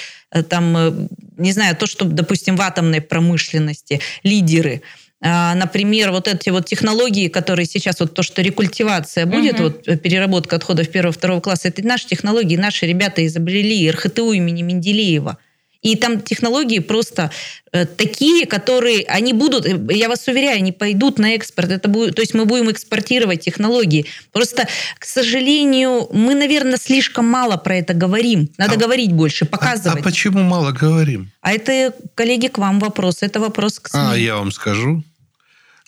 Там, 0.49 1.09
не 1.37 1.53
знаю, 1.53 1.77
то, 1.77 1.87
что, 1.87 2.05
допустим, 2.07 2.57
в 2.57 2.61
атомной 2.63 3.01
промышленности 3.01 4.01
лидеры. 4.25 4.83
А, 5.27 5.55
Например, 5.55 6.11
вот 6.11 6.29
эти 6.29 6.51
вот 6.51 6.67
технологии, 6.67 7.29
которые 7.29 7.65
сейчас, 7.65 7.99
вот 8.01 8.13
то, 8.13 8.23
что 8.23 8.43
рекультивация 8.43 9.25
будет, 9.25 9.55
Мгм. 9.55 9.63
вот 9.65 9.89
э, 9.89 9.97
переработка 9.97 10.57
отходов 10.57 10.91
первого-второго 10.91 11.41
класса, 11.41 11.69
это 11.69 11.83
наши 11.87 12.07
технологии, 12.07 12.57
наши 12.59 12.85
ребята 12.87 13.25
изобрели 13.27 13.91
РХТУ 13.91 14.33
имени 14.33 14.61
Менделеева. 14.63 15.39
И 15.81 15.97
там 15.97 16.21
технологии 16.21 16.79
просто 16.79 17.31
э, 17.73 17.87
такие, 17.87 18.45
которые, 18.47 19.05
они 19.07 19.33
будут, 19.33 19.65
э, 19.67 19.79
я 19.95 20.09
вас 20.11 20.29
уверяю, 20.29 20.57
они 20.59 20.73
пойдут 20.73 21.19
на 21.19 21.35
экспорт. 21.35 21.71
Это 21.71 21.89
будет, 21.89 22.17
то 22.17 22.21
есть 22.23 22.35
мы 22.35 22.45
будем 22.45 22.71
экспортировать 22.71 23.41
технологии. 23.41 24.05
Просто, 24.33 24.67
к 24.99 25.05
сожалению, 25.07 26.07
мы, 26.13 26.35
наверное, 26.35 26.77
слишком 26.79 27.27
мало 27.27 27.57
про 27.57 27.77
это 27.77 27.95
говорим. 27.95 28.51
Надо 28.59 28.75
А- 28.75 28.77
говорить 28.77 29.13
больше, 29.13 29.45
А, 29.45 29.49
а 29.49 29.51
показывать. 29.51 30.01
А, 30.01 30.05
почему 30.05 30.43
мало 30.43 30.73
говорим? 30.73 31.31
это, 31.43 31.95
коллеги, 32.15 32.49
к 32.49 32.59
вам 32.59 32.79
вопрос. 32.79 33.23
Это 33.23 33.41
вопрос 33.41 33.79
к 33.81 33.89
СМИ. 33.89 34.01
А, 34.03 34.15
я 34.17 34.37
вам 34.37 34.53
скажу. 34.53 35.03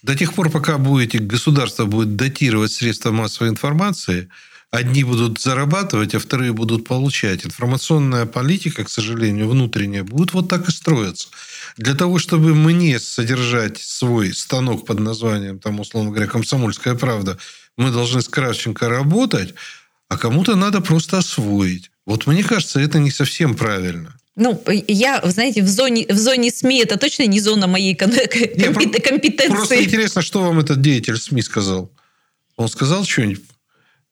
До 0.02 0.14
тех 0.14 0.34
пор, 0.34 0.50
пока 0.50 0.78
будете, 0.78 1.18
государство 1.18 1.86
будет 1.86 2.16
датировать 2.16 2.72
средства 2.72 3.12
массовой 3.12 3.50
информации, 3.50 4.28
одни 4.70 5.04
будут 5.04 5.40
зарабатывать, 5.40 6.14
а 6.14 6.18
вторые 6.18 6.52
будут 6.52 6.86
получать. 6.86 7.46
Информационная 7.46 8.26
политика, 8.26 8.84
к 8.84 8.90
сожалению, 8.90 9.48
внутренняя, 9.48 10.02
будет 10.02 10.34
вот 10.34 10.48
так 10.48 10.68
и 10.68 10.72
строиться. 10.72 11.28
Для 11.76 11.94
того, 11.94 12.18
чтобы 12.18 12.54
мне 12.54 12.98
содержать 12.98 13.78
свой 13.78 14.34
станок 14.34 14.86
под 14.86 15.00
названием, 15.00 15.58
там, 15.58 15.80
условно 15.80 16.10
говоря, 16.10 16.26
«Комсомольская 16.26 16.94
правда», 16.94 17.38
мы 17.76 17.90
должны 17.90 18.22
с 18.22 18.28
Кравченко 18.28 18.88
работать, 18.88 19.54
а 20.08 20.18
кому-то 20.18 20.56
надо 20.56 20.80
просто 20.80 21.18
освоить. 21.18 21.90
Вот 22.06 22.26
мне 22.26 22.42
кажется, 22.42 22.80
это 22.80 22.98
не 22.98 23.10
совсем 23.10 23.54
правильно. 23.54 24.14
Ну, 24.36 24.62
я, 24.86 25.20
вы 25.22 25.30
знаете, 25.30 25.62
в 25.62 25.68
зоне, 25.68 26.06
в 26.08 26.18
зоне 26.18 26.50
СМИ 26.50 26.82
это 26.82 26.98
точно 26.98 27.26
не 27.26 27.40
зона 27.40 27.66
моей 27.66 27.94
кон- 27.96 28.10
компет- 28.12 28.74
про- 28.74 29.00
компетенции. 29.00 29.48
Просто 29.56 29.82
интересно, 29.82 30.20
что 30.22 30.42
вам 30.42 30.58
этот 30.60 30.80
деятель 30.82 31.16
СМИ 31.16 31.40
сказал. 31.42 31.90
Он 32.56 32.68
сказал 32.68 33.04
что-нибудь, 33.04 33.42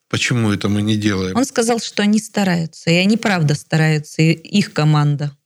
почему 0.08 0.50
это 0.50 0.68
мы 0.70 0.80
не 0.82 0.96
делаем? 0.96 1.36
Он 1.36 1.44
сказал, 1.44 1.78
что 1.78 2.02
они 2.02 2.18
стараются, 2.20 2.90
и 2.90 2.94
они 2.94 3.16
правда 3.18 3.54
стараются, 3.54 4.22
и 4.22 4.32
их 4.32 4.72
команда. 4.72 5.36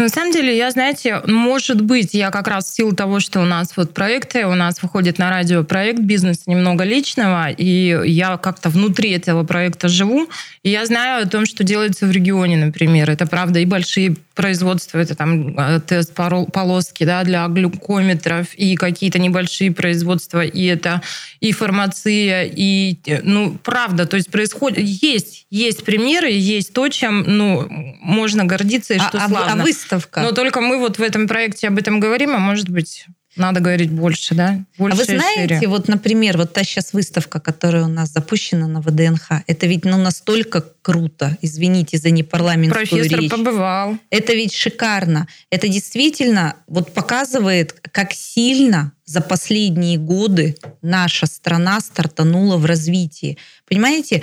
На 0.00 0.08
самом 0.08 0.30
деле, 0.30 0.56
я, 0.56 0.70
знаете, 0.70 1.20
может 1.26 1.80
быть, 1.80 2.14
я 2.14 2.30
как 2.30 2.46
раз 2.46 2.66
в 2.66 2.74
силу 2.76 2.94
того, 2.94 3.18
что 3.18 3.40
у 3.40 3.44
нас 3.44 3.72
вот 3.76 3.94
проекты, 3.94 4.46
у 4.46 4.54
нас 4.54 4.80
выходит 4.80 5.18
на 5.18 5.28
радио 5.28 5.64
проект 5.64 5.98
«Бизнес 5.98 6.46
немного 6.46 6.84
личного», 6.84 7.50
и 7.50 7.98
я 8.08 8.36
как-то 8.36 8.68
внутри 8.68 9.10
этого 9.10 9.42
проекта 9.42 9.88
живу, 9.88 10.28
и 10.62 10.70
я 10.70 10.86
знаю 10.86 11.24
о 11.24 11.28
том, 11.28 11.46
что 11.46 11.64
делается 11.64 12.06
в 12.06 12.12
регионе, 12.12 12.64
например. 12.64 13.10
Это 13.10 13.26
правда 13.26 13.58
и 13.58 13.64
большие 13.64 14.14
производства, 14.36 14.98
это 14.98 15.16
там 15.16 15.58
э, 15.58 15.80
тест-полоски 15.80 17.02
да, 17.02 17.24
для 17.24 17.48
глюкометров, 17.48 18.54
и 18.54 18.76
какие-то 18.76 19.18
небольшие 19.18 19.72
производства, 19.72 20.44
и 20.44 20.64
это 20.64 21.02
и 21.40 21.50
фармация, 21.50 22.44
и, 22.44 22.98
э, 23.04 23.22
ну, 23.24 23.58
правда, 23.64 24.06
то 24.06 24.16
есть 24.16 24.30
происходит, 24.30 24.78
есть, 24.78 25.46
есть 25.50 25.84
примеры, 25.84 26.30
есть 26.30 26.72
то, 26.72 26.88
чем, 26.88 27.24
ну, 27.26 27.66
можно 28.00 28.44
гордиться, 28.44 28.94
и 28.94 28.98
А, 28.98 29.08
что 29.08 29.18
а- 29.18 29.28
славно. 29.28 29.52
а 29.52 29.56
выставка? 29.88 30.20
Но 30.20 30.32
только 30.32 30.60
мы 30.60 30.78
вот 30.78 30.98
в 30.98 31.02
этом 31.02 31.26
проекте 31.28 31.68
об 31.68 31.78
этом 31.78 32.00
говорим, 32.00 32.34
а 32.34 32.38
может 32.38 32.68
быть, 32.68 33.06
надо 33.36 33.60
говорить 33.60 33.90
больше, 33.90 34.34
да? 34.34 34.58
А 34.78 34.82
Больше 34.82 34.96
вы 34.96 35.02
и 35.02 35.06
знаете, 35.06 35.54
шире. 35.54 35.68
вот, 35.68 35.86
например, 35.86 36.36
вот 36.36 36.52
та 36.52 36.64
сейчас 36.64 36.92
выставка, 36.92 37.38
которая 37.38 37.84
у 37.84 37.88
нас 37.88 38.10
запущена 38.10 38.66
на 38.66 38.80
ВДНХ, 38.80 39.42
это 39.46 39.66
ведь 39.66 39.84
ну, 39.84 39.96
настолько 39.96 40.64
круто, 40.82 41.36
извините 41.40 41.98
за 41.98 42.10
непарламентскую 42.10 42.86
Профессор 42.88 43.20
речь. 43.20 43.30
побывал. 43.30 43.96
Это 44.10 44.34
ведь 44.34 44.54
шикарно. 44.54 45.28
Это 45.50 45.68
действительно 45.68 46.56
вот 46.66 46.92
показывает, 46.92 47.74
как 47.92 48.12
сильно 48.12 48.92
за 49.04 49.20
последние 49.20 49.98
годы 49.98 50.56
наша 50.82 51.26
страна 51.26 51.80
стартанула 51.80 52.56
в 52.56 52.64
развитии. 52.64 53.38
Понимаете? 53.68 54.22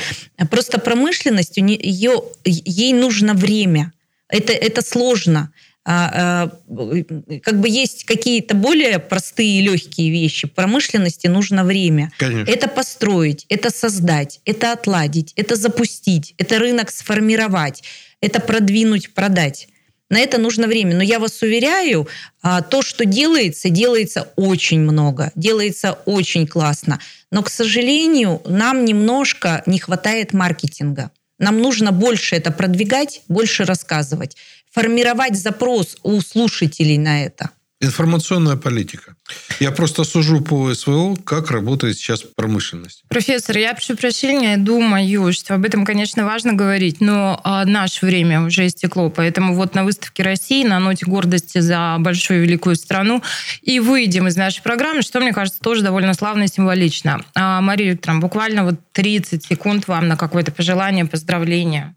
Просто 0.51 0.77
промышленность, 0.77 1.57
у 1.57 1.61
нее, 1.61 2.21
ей 2.43 2.93
нужно 2.93 3.33
время. 3.33 3.93
Это, 4.29 4.53
это 4.53 4.81
сложно. 4.81 5.51
А, 5.87 6.49
а, 6.49 7.39
как 7.43 7.59
бы 7.59 7.69
есть 7.69 8.05
какие-то 8.05 8.55
более 8.55 8.97
простые 8.97 9.59
и 9.59 9.61
легкие 9.61 10.09
вещи. 10.09 10.47
Промышленности 10.47 11.27
нужно 11.27 11.63
время. 11.63 12.11
Конечно. 12.17 12.51
Это 12.51 12.67
построить, 12.67 13.45
это 13.49 13.69
создать, 13.69 14.39
это 14.45 14.71
отладить, 14.71 15.33
это 15.35 15.55
запустить, 15.55 16.33
это 16.39 16.57
рынок 16.57 16.89
сформировать, 16.89 17.83
это 18.19 18.39
продвинуть, 18.39 19.13
продать. 19.13 19.67
На 20.09 20.19
это 20.19 20.39
нужно 20.39 20.67
время. 20.67 20.95
Но 20.95 21.03
я 21.03 21.19
вас 21.19 21.41
уверяю, 21.43 22.07
а, 22.41 22.63
то, 22.63 22.81
что 22.81 23.05
делается, 23.05 23.69
делается 23.69 24.29
очень 24.35 24.79
много, 24.79 25.31
делается 25.35 25.99
очень 26.05 26.47
классно. 26.47 26.99
Но, 27.31 27.43
к 27.43 27.49
сожалению, 27.49 28.41
нам 28.45 28.85
немножко 28.85 29.61
не 29.67 29.77
хватает 29.77 30.33
маркетинга. 30.33 31.11
Нам 31.37 31.59
нужно 31.59 31.91
больше 31.91 32.35
это 32.35 32.51
продвигать, 32.51 33.21
больше 33.27 33.65
рассказывать, 33.65 34.37
формировать 34.71 35.35
запрос 35.35 35.97
у 36.03 36.21
слушателей 36.21 36.97
на 36.97 37.25
это. 37.25 37.51
Информационная 37.81 38.55
политика. 38.55 39.15
Я 39.59 39.71
просто 39.71 40.05
сужу 40.05 40.39
по 40.39 40.73
СВО, 40.73 41.15
как 41.25 41.51
работает 41.51 41.97
сейчас 41.97 42.21
промышленность. 42.21 43.03
Профессор, 43.09 43.57
я 43.57 43.73
прошу 43.73 43.97
прощения, 43.97 44.55
думаю, 44.55 45.33
что 45.33 45.55
об 45.55 45.65
этом, 45.65 45.83
конечно, 45.83 46.23
важно 46.25 46.53
говорить, 46.53 47.01
но 47.01 47.41
а, 47.43 47.65
наше 47.65 48.05
время 48.05 48.41
уже 48.41 48.67
истекло, 48.67 49.09
поэтому 49.09 49.55
вот 49.55 49.75
на 49.75 49.83
выставке 49.83 50.23
России, 50.23 50.63
на 50.63 50.79
ноте 50.79 51.05
гордости 51.05 51.59
за 51.59 51.97
большую 51.99 52.43
великую 52.43 52.77
страну, 52.77 53.21
и 53.61 53.81
выйдем 53.81 54.27
из 54.27 54.37
нашей 54.37 54.63
программы, 54.63 55.01
что, 55.01 55.19
мне 55.19 55.33
кажется, 55.33 55.59
тоже 55.59 55.81
довольно 55.81 56.13
славно 56.13 56.43
и 56.43 56.47
символично. 56.47 57.25
А, 57.35 57.59
Мария 57.59 57.91
Викторовна, 57.91 58.21
буквально 58.21 58.63
вот 58.63 58.75
30 58.93 59.43
секунд 59.43 59.89
вам 59.89 60.07
на 60.07 60.15
какое-то 60.15 60.53
пожелание, 60.53 61.05
поздравление. 61.05 61.95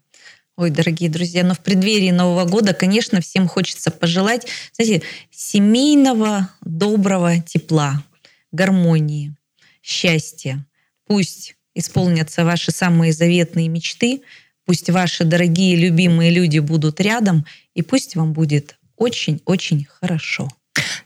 Ой, 0.59 0.71
дорогие 0.71 1.09
друзья, 1.09 1.45
но 1.45 1.53
в 1.53 1.61
преддверии 1.61 2.11
Нового 2.11 2.43
года, 2.43 2.73
конечно, 2.73 3.21
всем 3.21 3.47
хочется 3.47 3.91
пожелать, 3.91 4.45
знаете, 4.73 5.03
семейного 5.31 6.49
доброго 6.65 7.39
тепла, 7.39 8.03
гармонии, 8.51 9.33
счастья. 9.81 10.65
Пусть 11.07 11.55
исполнятся 11.75 12.43
ваши 12.43 12.71
самые 12.71 13.13
заветные 13.13 13.69
мечты, 13.69 14.21
пусть 14.65 14.89
ваши 14.89 15.23
дорогие, 15.23 15.77
любимые 15.77 16.29
люди 16.29 16.59
будут 16.59 16.99
рядом, 16.99 17.45
и 17.73 17.81
пусть 17.81 18.17
вам 18.17 18.33
будет 18.33 18.75
очень-очень 18.97 19.87
хорошо. 20.01 20.49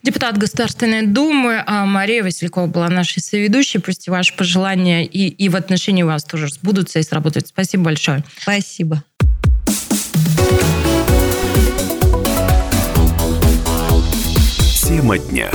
Депутат 0.02 0.40
Государственной 0.40 1.06
Думы 1.06 1.64
а 1.66 1.86
Мария 1.86 2.24
Василькова 2.24 2.66
была 2.66 2.90
нашей 2.90 3.22
соведущей. 3.22 3.80
Пусть 3.80 4.08
ваши 4.08 4.36
пожелания 4.36 5.06
и, 5.06 5.28
и 5.28 5.48
в 5.48 5.56
отношении 5.56 6.02
вас 6.02 6.24
тоже 6.24 6.50
сбудутся 6.50 6.98
и 6.98 7.04
сработают. 7.04 7.48
Спасибо 7.48 7.84
большое. 7.84 8.24
Спасибо. 8.42 9.04
Тема 14.94 15.18
дня. 15.18 15.50